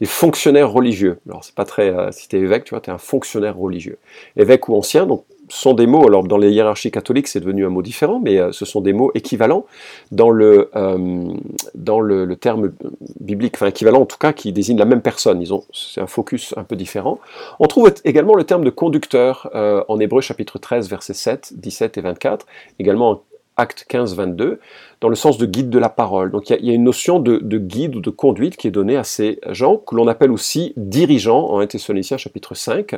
des 0.00 0.06
fonctionnaires 0.06 0.70
religieux. 0.70 1.18
Alors 1.28 1.44
c'est 1.44 1.54
pas 1.54 1.64
très, 1.64 1.90
euh, 1.90 2.10
si 2.12 2.28
tu 2.28 2.36
es 2.36 2.40
évêque, 2.40 2.64
tu 2.64 2.70
vois, 2.70 2.80
tu 2.80 2.90
es 2.90 2.92
un 2.92 2.98
fonctionnaire 2.98 3.56
religieux. 3.56 3.98
Évêque 4.36 4.68
ou 4.68 4.74
ancien, 4.74 5.06
donc 5.06 5.24
sont 5.48 5.74
des 5.74 5.86
mots, 5.86 6.06
alors 6.06 6.24
dans 6.24 6.38
les 6.38 6.50
hiérarchies 6.50 6.90
catholiques 6.90 7.28
c'est 7.28 7.40
devenu 7.40 7.66
un 7.66 7.68
mot 7.68 7.82
différent, 7.82 8.20
mais 8.22 8.38
euh, 8.38 8.52
ce 8.52 8.64
sont 8.64 8.80
des 8.80 8.92
mots 8.92 9.10
équivalents 9.14 9.66
dans 10.12 10.30
le, 10.30 10.70
euh, 10.76 11.28
dans 11.74 12.00
le, 12.00 12.34
terme 12.36 12.72
biblique, 13.20 13.54
enfin 13.56 13.66
équivalent 13.66 14.00
en 14.00 14.06
tout 14.06 14.18
cas, 14.18 14.32
qui 14.32 14.52
désigne 14.52 14.78
la 14.78 14.84
même 14.84 15.02
personne. 15.02 15.40
Ils 15.40 15.54
ont, 15.54 15.64
c'est 15.72 16.00
un 16.00 16.06
focus 16.06 16.54
un 16.56 16.64
peu 16.64 16.76
différent. 16.76 17.18
On 17.60 17.66
trouve 17.66 17.92
également 18.04 18.34
le 18.34 18.44
terme 18.44 18.64
de 18.64 18.70
conducteur 18.70 19.50
euh, 19.54 19.84
en 19.88 20.00
Hébreu 20.00 20.20
chapitre 20.20 20.58
13, 20.58 20.88
versets 20.88 21.14
7, 21.14 21.52
17 21.56 21.98
et 21.98 22.00
24, 22.00 22.46
également 22.78 23.10
en 23.10 23.22
acte 23.56 23.84
15, 23.88 24.14
22, 24.14 24.60
dans 25.00 25.08
le 25.08 25.14
sens 25.14 25.38
de 25.38 25.46
guide 25.46 25.70
de 25.70 25.78
la 25.78 25.88
parole. 25.88 26.30
Donc 26.30 26.50
il 26.50 26.64
y, 26.64 26.70
a 26.70 26.74
une 26.74 26.84
notion 26.84 27.20
de, 27.20 27.38
guide 27.58 27.96
ou 27.96 28.00
de 28.00 28.10
conduite 28.10 28.56
qui 28.56 28.66
est 28.66 28.72
donnée 28.72 28.96
à 28.96 29.04
ces 29.04 29.38
gens, 29.50 29.76
que 29.76 29.94
l'on 29.94 30.08
appelle 30.08 30.32
aussi 30.32 30.72
dirigeants 30.76 31.50
en 31.50 31.60
1 31.60 31.66
Thessaloniciens 31.66 32.16
chapitre 32.16 32.54
5. 32.54 32.96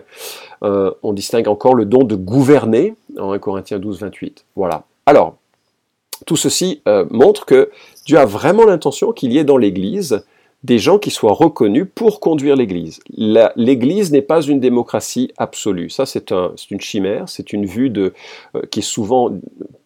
Euh, 0.63 0.93
on 1.03 1.13
distingue 1.13 1.49
encore 1.49 1.75
le 1.75 1.85
don 1.85 2.05
de 2.05 2.15
gouverner 2.15 2.95
en 3.19 3.33
1 3.33 3.39
Corinthiens 3.39 3.79
12, 3.79 4.01
28. 4.01 4.45
Voilà. 4.55 4.85
Alors, 5.05 5.37
tout 6.25 6.37
ceci 6.37 6.81
euh, 6.89 7.05
montre 7.11 7.45
que 7.45 7.71
Dieu 8.07 8.19
a 8.19 8.25
vraiment 8.25 8.65
l'intention 8.65 9.13
qu'il 9.13 9.33
y 9.33 9.39
ait 9.39 9.45
dans 9.45 9.59
l'Église 9.59 10.25
des 10.65 10.79
gens 10.79 10.99
qui 10.99 11.11
soient 11.11 11.33
reconnus 11.33 11.87
pour 11.95 12.19
conduire 12.19 12.57
l'Église. 12.57 13.01
L'Église 13.11 14.11
n'est 14.11 14.23
pas 14.23 14.43
une 14.43 14.59
démocratie 14.59 15.33
absolue. 15.37 15.91
Ça, 15.91 16.07
c'est 16.07 16.33
un, 16.33 16.53
une 16.71 16.81
chimère, 16.81 17.29
c'est 17.29 17.53
une 17.53 17.67
vue 17.67 17.91
de, 17.91 18.15
euh, 18.55 18.63
qui 18.71 18.81
est 18.81 18.83
souvent, 18.83 19.31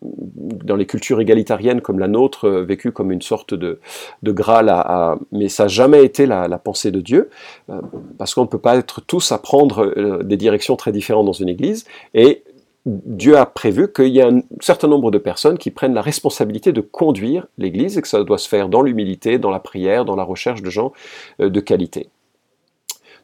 dans 0.00 0.76
les 0.76 0.86
cultures 0.86 1.20
égalitariennes 1.20 1.80
comme 1.80 1.98
la 1.98 2.08
nôtre, 2.08 2.46
euh, 2.46 2.64
vécue 2.64 2.92
comme 2.92 3.12
une 3.12 3.20
sorte 3.20 3.52
de, 3.52 3.80
de 4.22 4.32
graal, 4.32 4.68
à, 4.70 5.18
mais 5.32 5.48
ça 5.48 5.64
n'a 5.64 5.68
jamais 5.68 6.04
été 6.04 6.24
la, 6.26 6.48
pensée 6.58 6.90
de 6.90 7.00
Dieu, 7.00 7.30
euh, 7.68 7.80
parce 8.16 8.34
qu'on 8.34 8.42
ne 8.42 8.48
peut 8.48 8.58
pas 8.58 8.76
être 8.76 9.00
tous 9.00 9.32
à 9.32 9.38
prendre 9.38 10.22
des 10.22 10.36
directions 10.36 10.76
très 10.76 10.92
différentes 10.92 11.26
dans 11.26 11.32
une 11.32 11.48
Église, 11.48 11.84
et 12.14 12.44
Dieu 12.86 13.36
a 13.36 13.44
prévu 13.44 13.92
qu'il 13.92 14.08
y 14.08 14.22
a 14.22 14.28
un 14.28 14.40
certain 14.60 14.88
nombre 14.88 15.10
de 15.10 15.18
personnes 15.18 15.58
qui 15.58 15.70
prennent 15.70 15.94
la 15.94 16.02
responsabilité 16.02 16.72
de 16.72 16.80
conduire 16.80 17.46
l'Église 17.58 17.98
et 17.98 18.02
que 18.02 18.08
ça 18.08 18.24
doit 18.24 18.38
se 18.38 18.48
faire 18.48 18.68
dans 18.68 18.82
l'humilité, 18.82 19.38
dans 19.38 19.50
la 19.50 19.60
prière, 19.60 20.04
dans 20.04 20.16
la 20.16 20.24
recherche 20.24 20.62
de 20.62 20.70
gens 20.70 20.92
euh, 21.40 21.50
de 21.50 21.60
qualité. 21.60 22.08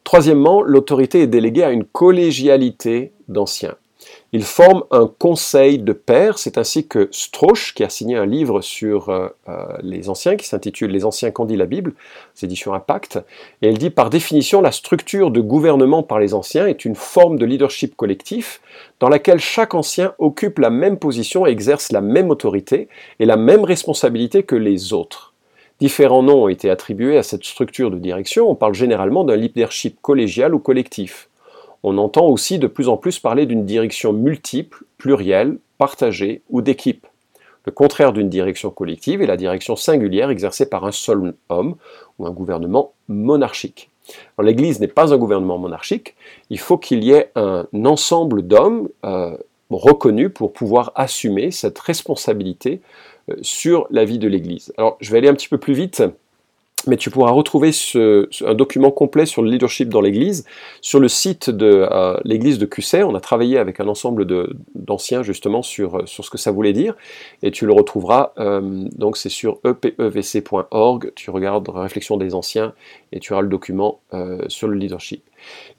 Troisièmement, 0.04 0.62
l'autorité 0.62 1.22
est 1.22 1.26
déléguée 1.26 1.64
à 1.64 1.70
une 1.70 1.84
collégialité 1.84 3.12
d'anciens. 3.28 3.76
Il 4.32 4.42
forme 4.42 4.82
un 4.90 5.06
conseil 5.06 5.78
de 5.78 5.92
pairs, 5.92 6.38
c'est 6.38 6.58
ainsi 6.58 6.88
que 6.88 7.08
Strauch, 7.12 7.72
qui 7.74 7.84
a 7.84 7.88
signé 7.88 8.16
un 8.16 8.26
livre 8.26 8.60
sur 8.60 9.08
euh, 9.08 9.28
euh, 9.48 9.66
les 9.82 10.08
anciens, 10.08 10.34
qui 10.34 10.48
s'intitule 10.48 10.90
Les 10.90 11.04
anciens 11.04 11.30
qu'en 11.30 11.44
dit 11.44 11.56
la 11.56 11.66
Bible, 11.66 11.94
édition 12.42 12.74
Impact, 12.74 13.20
et 13.62 13.68
elle 13.68 13.78
dit 13.78 13.90
par 13.90 14.10
définition 14.10 14.60
la 14.60 14.72
structure 14.72 15.30
de 15.30 15.40
gouvernement 15.40 16.02
par 16.02 16.18
les 16.18 16.34
anciens 16.34 16.66
est 16.66 16.84
une 16.84 16.96
forme 16.96 17.38
de 17.38 17.46
leadership 17.46 17.96
collectif 17.96 18.60
dans 18.98 19.08
laquelle 19.08 19.38
chaque 19.38 19.74
ancien 19.74 20.12
occupe 20.18 20.58
la 20.58 20.70
même 20.70 20.98
position 20.98 21.46
et 21.46 21.50
exerce 21.50 21.92
la 21.92 22.00
même 22.00 22.30
autorité 22.30 22.88
et 23.20 23.26
la 23.26 23.36
même 23.36 23.62
responsabilité 23.62 24.42
que 24.42 24.56
les 24.56 24.92
autres. 24.92 25.34
Différents 25.78 26.24
noms 26.24 26.44
ont 26.44 26.48
été 26.48 26.68
attribués 26.68 27.16
à 27.16 27.22
cette 27.22 27.44
structure 27.44 27.92
de 27.92 27.98
direction, 27.98 28.50
on 28.50 28.56
parle 28.56 28.74
généralement 28.74 29.22
d'un 29.22 29.36
leadership 29.36 29.98
collégial 30.02 30.52
ou 30.52 30.58
collectif 30.58 31.25
on 31.88 31.98
entend 31.98 32.26
aussi 32.26 32.58
de 32.58 32.66
plus 32.66 32.88
en 32.88 32.96
plus 32.96 33.20
parler 33.20 33.46
d'une 33.46 33.64
direction 33.64 34.12
multiple, 34.12 34.82
plurielle, 34.98 35.58
partagée 35.78 36.42
ou 36.50 36.60
d'équipe. 36.60 37.06
Le 37.64 37.70
contraire 37.70 38.12
d'une 38.12 38.28
direction 38.28 38.70
collective 38.70 39.22
est 39.22 39.26
la 39.26 39.36
direction 39.36 39.76
singulière 39.76 40.30
exercée 40.30 40.68
par 40.68 40.84
un 40.84 40.90
seul 40.90 41.34
homme 41.48 41.76
ou 42.18 42.26
un 42.26 42.32
gouvernement 42.32 42.92
monarchique. 43.06 43.88
L'Église 44.42 44.80
n'est 44.80 44.88
pas 44.88 45.14
un 45.14 45.16
gouvernement 45.16 45.58
monarchique, 45.58 46.16
il 46.50 46.58
faut 46.58 46.76
qu'il 46.76 47.04
y 47.04 47.12
ait 47.12 47.30
un 47.36 47.66
ensemble 47.84 48.42
d'hommes 48.42 48.88
euh, 49.04 49.36
reconnus 49.70 50.32
pour 50.34 50.52
pouvoir 50.52 50.90
assumer 50.96 51.52
cette 51.52 51.78
responsabilité 51.78 52.80
euh, 53.30 53.36
sur 53.42 53.86
la 53.90 54.04
vie 54.04 54.18
de 54.18 54.26
l'Église. 54.26 54.72
Alors 54.76 54.96
je 55.00 55.12
vais 55.12 55.18
aller 55.18 55.28
un 55.28 55.34
petit 55.34 55.48
peu 55.48 55.58
plus 55.58 55.74
vite 55.74 56.02
mais 56.86 56.96
tu 56.96 57.10
pourras 57.10 57.30
retrouver 57.30 57.70
un 57.94 58.54
document 58.54 58.90
complet 58.90 59.26
sur 59.26 59.42
le 59.42 59.50
leadership 59.50 59.88
dans 59.88 60.00
l'Église 60.00 60.44
sur 60.80 61.00
le 61.00 61.08
site 61.08 61.50
de 61.50 61.86
euh, 61.90 62.16
l'Église 62.24 62.58
de 62.58 62.66
Cusset. 62.66 63.02
On 63.02 63.14
a 63.14 63.20
travaillé 63.20 63.58
avec 63.58 63.80
un 63.80 63.88
ensemble 63.88 64.26
d'anciens 64.74 65.22
justement 65.22 65.62
sur, 65.62 66.08
sur 66.08 66.24
ce 66.24 66.30
que 66.30 66.38
ça 66.38 66.50
voulait 66.50 66.72
dire, 66.72 66.94
et 67.42 67.50
tu 67.50 67.66
le 67.66 67.72
retrouveras, 67.72 68.32
euh, 68.38 68.60
donc 68.96 69.16
c'est 69.16 69.28
sur 69.28 69.58
epevc.org, 69.64 71.12
tu 71.14 71.30
regardes 71.30 71.68
Réflexion 71.68 72.16
des 72.16 72.34
anciens, 72.34 72.74
et 73.12 73.20
tu 73.20 73.32
auras 73.32 73.42
le 73.42 73.48
document 73.48 74.00
euh, 74.14 74.42
sur 74.48 74.68
le 74.68 74.76
leadership. 74.76 75.22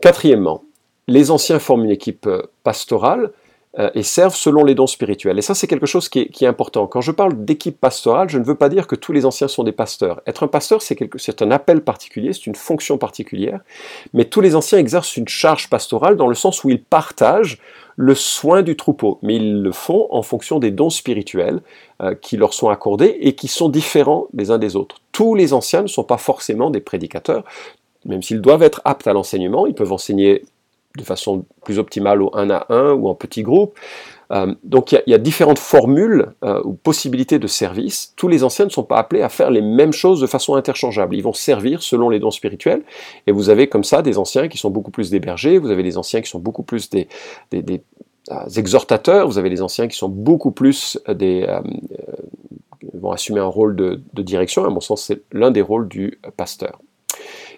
Quatrièmement, 0.02 0.64
les 1.08 1.32
anciens 1.32 1.60
forment 1.60 1.86
une 1.86 1.92
équipe 1.92 2.30
pastorale, 2.64 3.32
euh, 3.80 3.90
et 3.94 4.04
servent 4.04 4.36
selon 4.36 4.64
les 4.64 4.74
dons 4.74 4.88
spirituels. 4.88 5.38
Et 5.38 5.42
ça, 5.42 5.54
c'est 5.54 5.68
quelque 5.68 5.86
chose 5.86 6.10
qui 6.10 6.20
est, 6.20 6.48
important. 6.48 6.88
Quand 6.88 7.02
je 7.02 7.12
parle 7.12 7.46
d'équipe 7.46 7.80
pastorale, 7.80 8.30
je 8.30 8.38
ne 8.38 8.44
veux 8.44 8.56
pas 8.56 8.70
dire 8.70 8.88
que 8.88 8.96
tous 8.96 9.12
les 9.12 9.26
anciens 9.26 9.48
sont 9.48 9.64
des 9.64 9.72
pasteurs. 9.72 10.22
Être 10.26 10.44
un 10.44 10.48
pasteur, 10.48 10.82
c'est 10.82 11.42
un 11.42 11.52
appel 11.52 11.82
particulier, 11.82 12.34
c'est 12.34 12.48
une 12.48 12.56
fonction 12.56 12.98
particulière, 12.98 13.60
mais 14.14 14.26
tous 14.26 14.42
les 14.42 14.56
anciens 14.56 14.80
exercent 14.80 15.18
une 15.18 15.28
charge 15.28 15.70
pastorale 15.70 16.16
dans 16.16 16.28
le 16.28 16.36
sens 16.36 16.64
où 16.64 16.70
ils 16.70 16.82
partagent 16.82 17.60
le 17.96 18.16
soin 18.16 18.62
du 18.62 18.76
troupeau, 18.76 19.20
mais 19.24 19.36
ils 19.36 19.62
le 19.62 19.72
font 19.72 20.08
en 20.12 20.22
fonction 20.22 20.60
des 20.60 20.72
dons 20.72 20.92
spirituels 20.92 21.62
euh, 22.02 22.16
qui 22.16 22.38
leur 22.38 22.54
sont 22.54 22.70
accordés 22.70 23.18
et 23.22 23.34
qui 23.34 23.48
sont 23.48 23.70
différents 23.70 24.28
les 24.34 24.52
uns 24.52 24.60
des 24.60 24.76
autres. 24.76 24.98
Tous 25.12 25.36
les 25.36 25.54
anciens 25.54 25.82
ne 25.82 25.88
sont 25.88 26.04
pas 26.04 26.18
forcément 26.18 26.70
des 26.70 26.80
prédicateurs, 26.80 27.44
même 28.06 28.22
s'ils 28.22 28.42
doivent 28.42 28.64
être 28.64 28.82
aptes 28.86 29.08
à 29.08 29.14
l'enseignement, 29.14 29.68
ils 29.68 29.74
peuvent 29.74 29.92
enseigner 29.92 30.44
de 30.98 31.04
façon 31.04 31.46
plus 31.64 31.80
optimale 31.80 32.22
au 32.22 32.32
1 32.34 32.50
à 32.50 32.66
1 32.70 32.94
ou 32.94 33.08
en 33.08 33.16
petit 33.16 33.44
groupe. 33.44 33.78
Euh, 34.32 34.54
donc 34.64 34.92
il 34.92 35.02
y, 35.08 35.14
a 35.14 35.18
différentes 35.18 35.60
formules 35.60 36.34
euh, 36.44 36.62
ou 36.66 36.74
possibilités 36.74 37.40
de 37.40 37.48
service. 37.48 38.14
Tous 38.18 38.28
les 38.28 38.44
anciens 38.44 38.66
ne 38.66 38.70
sont 38.70 38.84
pas 38.84 38.98
appelés 38.98 39.22
à 39.22 39.30
faire 39.30 39.52
les 39.52 39.62
mêmes 39.62 39.94
choses 39.94 40.20
de 40.20 40.28
façon 40.28 40.56
interchangeable. 40.56 41.16
Ils 41.16 41.24
vont 41.24 41.34
servir 41.34 41.82
selon 41.82 42.10
les 42.10 42.20
dons 42.20 42.32
spirituels. 42.32 42.84
Et 43.26 43.32
vous 43.32 43.50
avez 43.50 43.68
comme 43.68 43.86
ça 43.86 44.02
des 44.02 44.18
anciens 44.18 44.50
qui 44.50 44.58
sont 44.58 44.70
beaucoup 44.70 44.92
plus 44.92 45.10
des 45.10 45.20
bergers, 45.20 45.58
vous 45.60 45.72
avez 45.72 45.84
des 45.84 45.98
anciens 45.98 46.22
qui 46.22 46.30
sont 46.30 46.40
beaucoup 46.40 46.64
plus 46.64 46.90
des, 46.90 47.08
euh, 47.54 47.78
exhortateurs, 48.58 49.28
vous 49.28 49.38
avez 49.38 49.50
des 49.50 49.62
anciens 49.62 49.88
qui 49.88 49.96
sont 49.96 50.10
beaucoup 50.10 50.52
plus 50.52 51.00
des... 51.08 51.48
vont 52.94 53.12
assumer 53.12 53.40
un 53.40 53.46
rôle 53.46 53.78
de, 53.78 54.02
de 54.14 54.22
direction. 54.22 54.66
À 54.66 54.70
mon 54.70 54.82
sens, 54.82 55.04
c'est 55.04 55.22
l'un 55.32 55.52
des 55.52 55.62
rôles 55.62 55.88
du 55.88 56.20
pasteur. 56.36 56.82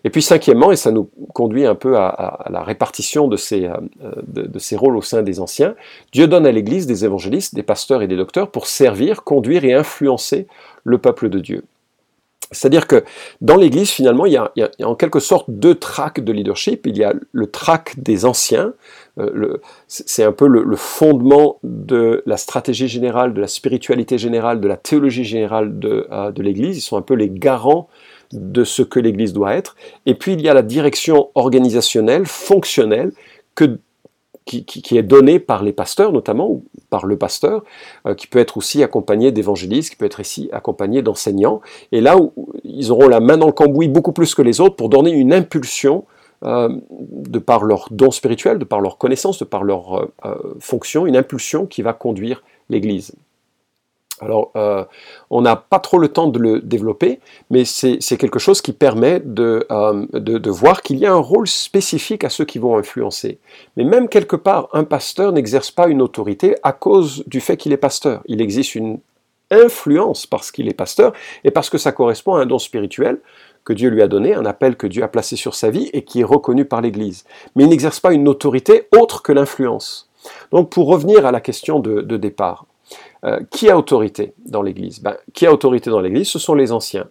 Et 0.03 0.09
puis 0.09 0.21
cinquièmement, 0.21 0.71
et 0.71 0.75
ça 0.75 0.91
nous 0.91 1.09
conduit 1.33 1.65
un 1.65 1.75
peu 1.75 1.97
à, 1.97 2.45
la 2.49 2.63
répartition 2.63 3.27
de 3.27 3.37
ces, 3.37 3.65
euh, 3.65 3.75
de, 4.27 4.59
ces 4.59 4.75
rôles 4.75 4.97
au 4.97 5.01
sein 5.01 5.21
des 5.21 5.39
anciens, 5.39 5.75
Dieu 6.11 6.27
donne 6.27 6.45
à 6.45 6.51
l'Église 6.51 6.87
des 6.87 7.05
évangélistes, 7.05 7.55
des 7.55 7.63
pasteurs 7.63 8.01
et 8.01 8.07
des 8.07 8.17
docteurs 8.17 8.51
pour 8.51 8.67
servir, 8.67 9.23
conduire 9.23 9.65
et 9.65 9.73
influencer 9.73 10.47
le 10.83 10.97
peuple 10.97 11.29
de 11.29 11.39
Dieu. 11.39 11.63
C'est-à-dire 12.51 12.87
que 12.87 13.03
dans 13.41 13.57
l'Église, 13.57 13.91
finalement, 13.91 14.25
il 14.25 14.33
y, 14.33 14.37
a, 14.37 14.51
en 14.83 14.95
quelque 14.95 15.19
sorte 15.19 15.45
deux 15.49 15.75
tracks 15.75 16.19
de 16.19 16.31
leadership. 16.31 16.87
Il 16.87 16.97
y 16.97 17.03
a 17.03 17.13
le 17.31 17.47
track 17.47 17.93
des 17.99 18.25
anciens, 18.25 18.73
euh, 19.19 19.57
c'est 19.87 20.23
un 20.23 20.31
peu 20.31 20.47
le, 20.47 20.75
fondement 20.75 21.59
de 21.61 22.23
la 22.25 22.37
stratégie 22.37 22.87
générale, 22.87 23.35
de 23.35 23.41
la 23.41 23.47
spiritualité 23.47 24.17
générale, 24.17 24.61
de 24.61 24.67
la 24.67 24.77
théologie 24.77 25.25
générale 25.25 25.77
de, 25.77 26.07
euh, 26.11 26.31
de 26.31 26.41
l'Église. 26.41 26.77
Ils 26.77 26.81
sont 26.81 26.97
un 26.97 27.03
peu 27.03 27.13
les 27.13 27.29
garants 27.29 27.87
de 28.33 28.63
ce 28.63 28.81
que 28.81 28.99
l'Église 28.99 29.33
doit 29.33 29.55
être. 29.55 29.75
Et 30.05 30.15
puis 30.15 30.33
il 30.33 30.41
y 30.41 30.49
a 30.49 30.53
la 30.53 30.61
direction 30.61 31.29
organisationnelle, 31.35 32.25
fonctionnelle, 32.25 33.11
qui, 34.45 34.97
est 34.97 35.03
donnée 35.03 35.39
par 35.39 35.63
les 35.63 35.73
pasteurs 35.73 36.11
notamment, 36.11 36.49
ou 36.49 36.63
par 36.89 37.05
le 37.05 37.17
pasteur, 37.17 37.63
euh, 38.07 38.15
qui 38.15 38.27
peut 38.27 38.39
être 38.39 38.57
aussi 38.57 38.81
accompagné 38.83 39.31
d'évangélistes, 39.31 39.91
qui 39.91 39.95
peut 39.95 40.05
être 40.05 40.19
ici 40.19 40.49
accompagné 40.51 41.01
d'enseignants. 41.01 41.61
Et 41.91 42.01
là 42.01 42.17
où 42.17 42.33
ils 42.63 42.91
auront 42.91 43.07
la 43.07 43.19
main 43.19 43.37
dans 43.37 43.47
le 43.47 43.53
cambouis 43.53 43.87
beaucoup 43.87 44.11
plus 44.11 44.33
que 44.33 44.41
les 44.41 44.59
autres 44.59 44.75
pour 44.75 44.89
donner 44.89 45.11
une 45.11 45.33
impulsion 45.33 46.05
euh, 46.45 46.69
de 46.91 47.39
par 47.39 47.63
leur 47.63 47.87
don 47.91 48.11
spirituel, 48.11 48.59
de 48.59 48.65
par 48.65 48.81
leur 48.81 48.97
connaissance, 48.97 49.39
de 49.39 49.45
par 49.45 49.63
leur 49.63 50.09
euh, 50.25 50.35
fonction, 50.59 51.05
une 51.05 51.17
impulsion 51.17 51.65
qui 51.65 51.81
va 51.81 51.93
conduire 51.93 52.43
l'Église. 52.69 53.13
Alors, 54.21 54.51
euh, 54.55 54.83
on 55.29 55.41
n'a 55.41 55.55
pas 55.55 55.79
trop 55.79 55.97
le 55.97 56.09
temps 56.09 56.27
de 56.27 56.39
le 56.39 56.59
développer, 56.59 57.19
mais 57.49 57.63
c'est 57.65 58.17
quelque 58.17 58.39
chose 58.39 58.61
qui 58.61 58.73
permet 58.73 59.21
euh, 59.39 60.05
de, 60.13 60.37
de, 60.37 60.49
voir 60.49 60.81
qu'il 60.81 60.97
y 60.97 61.05
a 61.05 61.13
un 61.13 61.17
rôle 61.17 61.47
spécifique 61.47 62.23
à 62.23 62.29
ceux 62.29 62.45
qui 62.45 62.59
vont 62.59 62.77
influencer. 62.77 63.39
Mais 63.77 63.83
même 63.83 64.09
quelque 64.09 64.35
part, 64.35 64.69
un 64.73 64.83
pasteur 64.83 65.31
n'exerce 65.31 65.71
pas 65.71 65.87
une 65.87 66.01
autorité 66.01 66.55
à 66.63 66.73
cause 66.73 67.23
du 67.27 67.39
fait 67.39 67.57
qu'il 67.57 67.71
est 67.71 67.77
pasteur. 67.77 68.21
Il 68.25 68.41
existe 68.41 68.75
une 68.75 68.99
influence 69.51 70.25
parce 70.25 70.51
qu'il 70.51 70.67
est 70.67 70.73
pasteur 70.73 71.13
et 71.43 71.51
parce 71.51 71.69
que 71.69 71.77
ça 71.77 71.91
correspond 71.91 72.35
à 72.35 72.41
un 72.41 72.45
don 72.45 72.59
spirituel 72.59 73.19
que 73.65 73.73
Dieu 73.73 73.89
lui 73.89 74.01
a 74.01 74.07
donné, 74.07 74.33
un 74.33 74.45
appel 74.45 74.75
que 74.75 74.87
Dieu 74.87 75.03
a 75.03 75.07
placé 75.07 75.35
sur 75.35 75.55
sa 75.55 75.69
vie 75.69 75.89
et 75.93 76.03
qui 76.03 76.21
est 76.21 76.25
reconnu 76.25 76.65
par 76.65 76.81
l'Église. 76.81 77.25
Mais 77.55 77.63
il 77.63 77.69
n'exerce 77.69 77.99
pas 77.99 78.13
une 78.13 78.27
autorité 78.27 78.87
autre 78.97 79.21
que 79.21 79.31
l'influence. 79.31 80.09
Donc 80.51 80.69
pour 80.69 80.87
revenir 80.87 81.25
à 81.25 81.31
la 81.31 81.41
question 81.41 81.79
de 81.79 82.17
départ, 82.17 82.65
euh, 83.25 83.39
qui 83.51 83.69
a 83.69 83.77
autorité 83.77 84.33
dans 84.45 84.61
l'Église? 84.61 85.01
Ben, 85.01 85.17
Qui 85.33 85.45
a 85.45 85.53
autorité 85.53 85.89
dans 85.89 85.99
l'Église? 85.99 86.27
Ce 86.27 86.39
sont 86.39 86.55
les 86.55 86.71
anciens. 86.71 87.09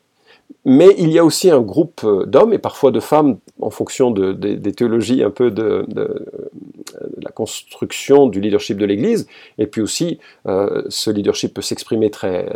Mais 0.64 0.94
il 0.96 1.10
y 1.10 1.18
a 1.18 1.24
aussi 1.24 1.50
un 1.50 1.60
groupe 1.60 2.00
euh, 2.04 2.24
d'hommes 2.24 2.52
et 2.52 2.58
parfois 2.58 2.90
de 2.90 3.00
femmes, 3.00 3.38
en 3.60 3.70
fonction 3.70 4.10
de, 4.10 4.32
des 4.32 4.72
théologies 4.72 5.22
un 5.22 5.30
peu 5.30 5.50
de, 5.50 5.86
la 7.20 7.30
construction 7.30 8.26
du 8.26 8.40
leadership 8.40 8.78
de 8.78 8.86
l'Église. 8.86 9.26
Et 9.58 9.66
puis 9.66 9.82
aussi, 9.82 10.18
euh, 10.46 10.82
ce 10.88 11.10
leadership 11.10 11.54
peut 11.54 11.62
s'exprimer 11.62 12.10
très, 12.10 12.48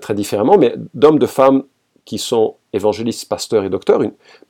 très 0.00 0.14
différemment, 0.14 0.58
mais 0.58 0.74
d'hommes, 0.94 1.18
de 1.18 1.26
femmes 1.26 1.64
qui 2.04 2.18
sont 2.18 2.56
évangélistes, 2.72 3.28
pasteurs 3.28 3.64
et 3.64 3.70
docteurs. 3.70 4.00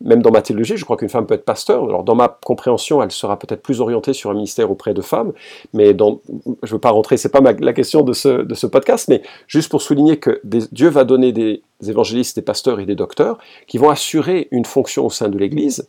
même 0.00 0.22
dans 0.22 0.30
ma 0.30 0.42
théologie, 0.42 0.76
je 0.76 0.84
crois 0.84 0.96
qu'une 0.96 1.08
femme 1.08 1.26
peut 1.26 1.34
être 1.34 1.44
pasteur. 1.44 1.84
Alors 1.84 2.04
dans 2.04 2.14
ma 2.14 2.28
compréhension, 2.28 3.02
elle 3.02 3.10
sera 3.10 3.38
peut-être 3.38 3.62
plus 3.62 3.80
orientée 3.80 4.12
sur 4.12 4.30
un 4.30 4.34
ministère 4.34 4.70
auprès 4.70 4.94
de 4.94 5.00
femmes, 5.00 5.32
mais 5.72 5.88
je 5.88 5.92
ne 5.94 6.68
veux 6.70 6.78
pas 6.78 6.90
rentrer, 6.90 7.16
c'est 7.16 7.30
pas 7.30 7.40
la 7.40 7.72
question 7.72 8.02
de 8.02 8.12
ce, 8.12 8.42
de 8.42 8.54
ce 8.54 8.66
podcast, 8.66 9.08
mais 9.08 9.22
juste 9.46 9.70
pour 9.70 9.82
souligner 9.82 10.18
que 10.18 10.40
Dieu 10.44 10.88
va 10.88 11.04
donner 11.04 11.32
des 11.32 11.62
évangélistes, 11.86 12.36
des 12.36 12.42
pasteurs 12.42 12.80
et 12.80 12.86
des 12.86 12.94
docteurs 12.94 13.38
qui 13.66 13.78
vont 13.78 13.90
assurer 13.90 14.48
une 14.50 14.64
fonction 14.64 15.06
au 15.06 15.10
sein 15.10 15.28
de 15.28 15.38
l'Église 15.38 15.88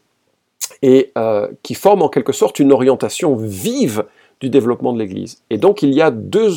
et 0.82 1.12
euh, 1.18 1.48
qui 1.64 1.74
forment 1.74 2.04
en 2.04 2.10
quelque 2.10 2.34
sorte 2.34 2.60
une 2.60 2.72
orientation 2.72 3.36
vive 3.36 4.06
du 4.40 4.50
développement 4.50 4.94
de 4.94 5.00
l'Église. 5.00 5.44
Et 5.50 5.58
donc 5.58 5.82
il 5.82 5.94
y 5.94 6.02
a 6.02 6.12
deux 6.12 6.52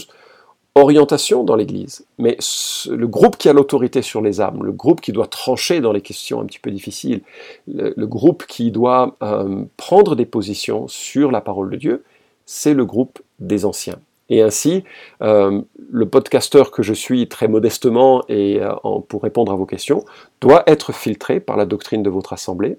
orientation 0.74 1.44
dans 1.44 1.54
l'Église, 1.54 2.04
mais 2.18 2.36
le 2.90 3.06
groupe 3.06 3.36
qui 3.36 3.48
a 3.48 3.52
l'autorité 3.52 4.02
sur 4.02 4.20
les 4.20 4.40
âmes, 4.40 4.62
le 4.64 4.72
groupe 4.72 5.00
qui 5.00 5.12
doit 5.12 5.28
trancher 5.28 5.80
dans 5.80 5.92
les 5.92 6.00
questions 6.00 6.40
un 6.40 6.46
petit 6.46 6.58
peu 6.58 6.70
difficiles, 6.72 7.22
le, 7.68 8.06
groupe 8.06 8.44
qui 8.46 8.72
doit 8.72 9.16
euh, 9.22 9.64
prendre 9.76 10.16
des 10.16 10.26
positions 10.26 10.88
sur 10.88 11.30
la 11.30 11.40
parole 11.40 11.70
de 11.70 11.76
Dieu, 11.76 12.04
c'est 12.44 12.74
le 12.74 12.84
groupe 12.84 13.20
des 13.38 13.64
anciens. 13.64 13.98
Et 14.30 14.42
ainsi, 14.42 14.84
euh, 15.22 15.60
le 15.94 16.06
podcasteur 16.06 16.72
que 16.72 16.82
je 16.82 16.92
suis 16.92 17.28
très 17.28 17.46
modestement 17.46 18.24
et 18.28 18.60
euh, 18.60 18.74
pour 19.08 19.22
répondre 19.22 19.52
à 19.52 19.54
vos 19.54 19.64
questions 19.64 20.04
doit 20.40 20.64
être 20.66 20.92
filtré 20.92 21.38
par 21.38 21.56
la 21.56 21.66
doctrine 21.66 22.02
de 22.02 22.10
votre 22.10 22.32
assemblée, 22.32 22.78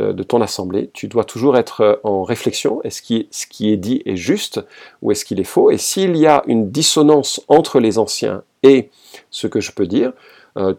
euh, 0.00 0.14
de 0.14 0.22
ton 0.22 0.40
assemblée. 0.40 0.88
Tu 0.94 1.06
dois 1.06 1.24
toujours 1.24 1.58
être 1.58 2.00
en 2.04 2.22
réflexion. 2.22 2.82
Est-ce 2.82 3.02
que 3.02 3.26
ce 3.30 3.46
qui 3.46 3.70
est 3.70 3.76
dit 3.76 4.00
est 4.06 4.16
juste 4.16 4.64
ou 5.02 5.12
est-ce 5.12 5.26
qu'il 5.26 5.40
est 5.40 5.44
faux? 5.44 5.70
Et 5.70 5.76
s'il 5.76 6.16
y 6.16 6.26
a 6.26 6.42
une 6.46 6.70
dissonance 6.70 7.42
entre 7.48 7.80
les 7.80 7.98
anciens 7.98 8.42
et 8.62 8.88
ce 9.30 9.46
que 9.46 9.60
je 9.60 9.70
peux 9.70 9.86
dire, 9.86 10.14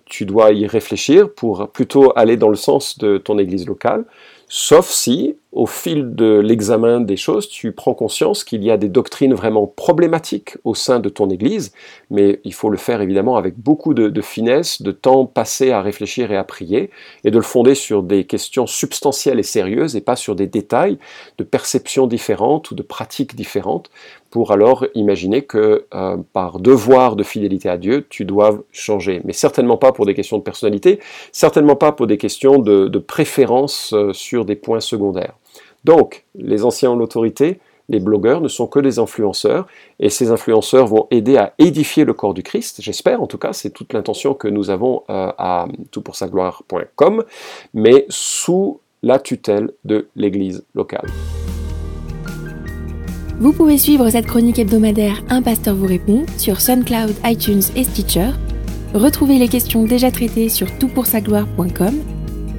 tu 0.05 0.25
dois 0.25 0.53
y 0.53 0.65
réfléchir 0.65 1.31
pour 1.31 1.69
plutôt 1.69 2.13
aller 2.15 2.37
dans 2.37 2.49
le 2.49 2.55
sens 2.55 2.97
de 2.97 3.17
ton 3.17 3.37
église 3.37 3.67
locale, 3.67 4.05
sauf 4.47 4.89
si 4.89 5.35
au 5.55 5.65
fil 5.65 6.13
de 6.15 6.37
l'examen 6.39 6.99
des 6.99 7.15
choses, 7.15 7.47
tu 7.47 7.71
prends 7.71 7.93
conscience 7.93 8.43
qu'il 8.43 8.61
y 8.61 8.69
a 8.69 8.75
des 8.75 8.89
doctrines 8.89 9.33
vraiment 9.33 9.67
problématiques 9.67 10.57
au 10.65 10.75
sein 10.75 10.99
de 10.99 11.07
ton 11.07 11.29
Église, 11.29 11.71
mais 12.11 12.41
il 12.43 12.53
faut 12.53 12.69
le 12.69 12.77
faire 12.77 13.01
évidemment 13.01 13.37
avec 13.37 13.57
beaucoup 13.57 13.93
de, 13.93 14.21
finesse, 14.21 14.81
de 14.81 14.91
temps 14.91 15.25
passé 15.25 15.71
à 15.71 15.81
réfléchir 15.81 16.29
et 16.33 16.35
à 16.35 16.43
prier, 16.43 16.89
et 17.23 17.31
de 17.31 17.37
le 17.37 17.41
fonder 17.41 17.73
sur 17.73 18.03
des 18.03 18.25
questions 18.25 18.67
substantielles 18.67 19.39
et 19.39 19.43
sérieuses, 19.43 19.95
et 19.95 20.01
pas 20.01 20.17
sur 20.17 20.35
des 20.35 20.47
détails 20.47 20.97
de 21.37 21.45
perceptions 21.45 22.05
différentes 22.05 22.71
ou 22.71 22.75
de 22.75 22.83
pratiques 22.83 23.33
différentes, 23.33 23.89
pour 24.31 24.51
alors 24.51 24.85
imaginer 24.93 25.43
que 25.43 25.85
euh, 25.95 26.17
par 26.33 26.59
devoir 26.59 27.15
de 27.15 27.23
fidélité 27.23 27.69
à 27.69 27.77
Dieu, 27.77 28.05
tu 28.09 28.25
dois 28.25 28.61
changer. 28.73 29.21
Mais 29.23 29.31
certainement 29.31 29.77
pas 29.77 29.93
pour 29.93 30.05
des 30.05 30.13
questions 30.13 30.37
de 30.37 30.43
personnalité, 30.43 30.99
certainement 31.31 31.77
pas 31.77 31.93
pour 31.93 32.07
des 32.07 32.17
questions 32.17 32.59
de, 32.59 32.89
préférence 32.99 33.93
euh, 33.93 34.11
sur 34.11 34.43
des 34.43 34.57
points 34.57 34.81
secondaires. 34.81 35.35
Donc, 35.85 36.25
les 36.33 36.65
anciens 36.65 36.91
ont 36.91 36.95
l'autorité, 36.95 37.59
les 37.89 37.99
blogueurs 37.99 38.41
ne 38.41 38.47
sont 38.47 38.65
que 38.65 38.79
des 38.79 38.97
influenceurs, 38.97 39.67
et 39.99 40.09
ces 40.09 40.31
influenceurs 40.31 40.87
vont 40.87 41.07
aider 41.11 41.37
à 41.37 41.53
édifier 41.59 42.03
le 42.03 42.13
corps 42.13 42.33
du 42.33 42.41
Christ, 42.41 42.81
j'espère 42.81 43.21
en 43.21 43.27
tout 43.27 43.37
cas, 43.37 43.53
c'est 43.53 43.69
toute 43.69 43.93
l'intention 43.93 44.33
que 44.33 44.47
nous 44.47 44.71
avons 44.71 45.03
euh, 45.09 45.31
à 45.37 45.67
toutpoursagloire.com, 45.91 47.23
mais 47.75 48.05
sous 48.09 48.79
la 49.03 49.19
tutelle 49.19 49.71
de 49.83 50.07
l'Église 50.15 50.65
locale. 50.73 51.05
Vous 53.39 53.53
pouvez 53.53 53.77
suivre 53.77 54.09
cette 54.09 54.25
chronique 54.25 54.57
hebdomadaire 54.57 55.21
Un 55.29 55.43
pasteur 55.43 55.75
vous 55.75 55.85
répond 55.85 56.25
sur 56.37 56.61
SoundCloud, 56.61 57.13
iTunes 57.25 57.61
et 57.75 57.83
Stitcher. 57.83 58.31
Retrouvez 58.95 59.37
les 59.37 59.49
questions 59.49 59.83
déjà 59.83 60.09
traitées 60.09 60.49
sur 60.49 60.75
toutpoursagloire.com. 60.79 62.14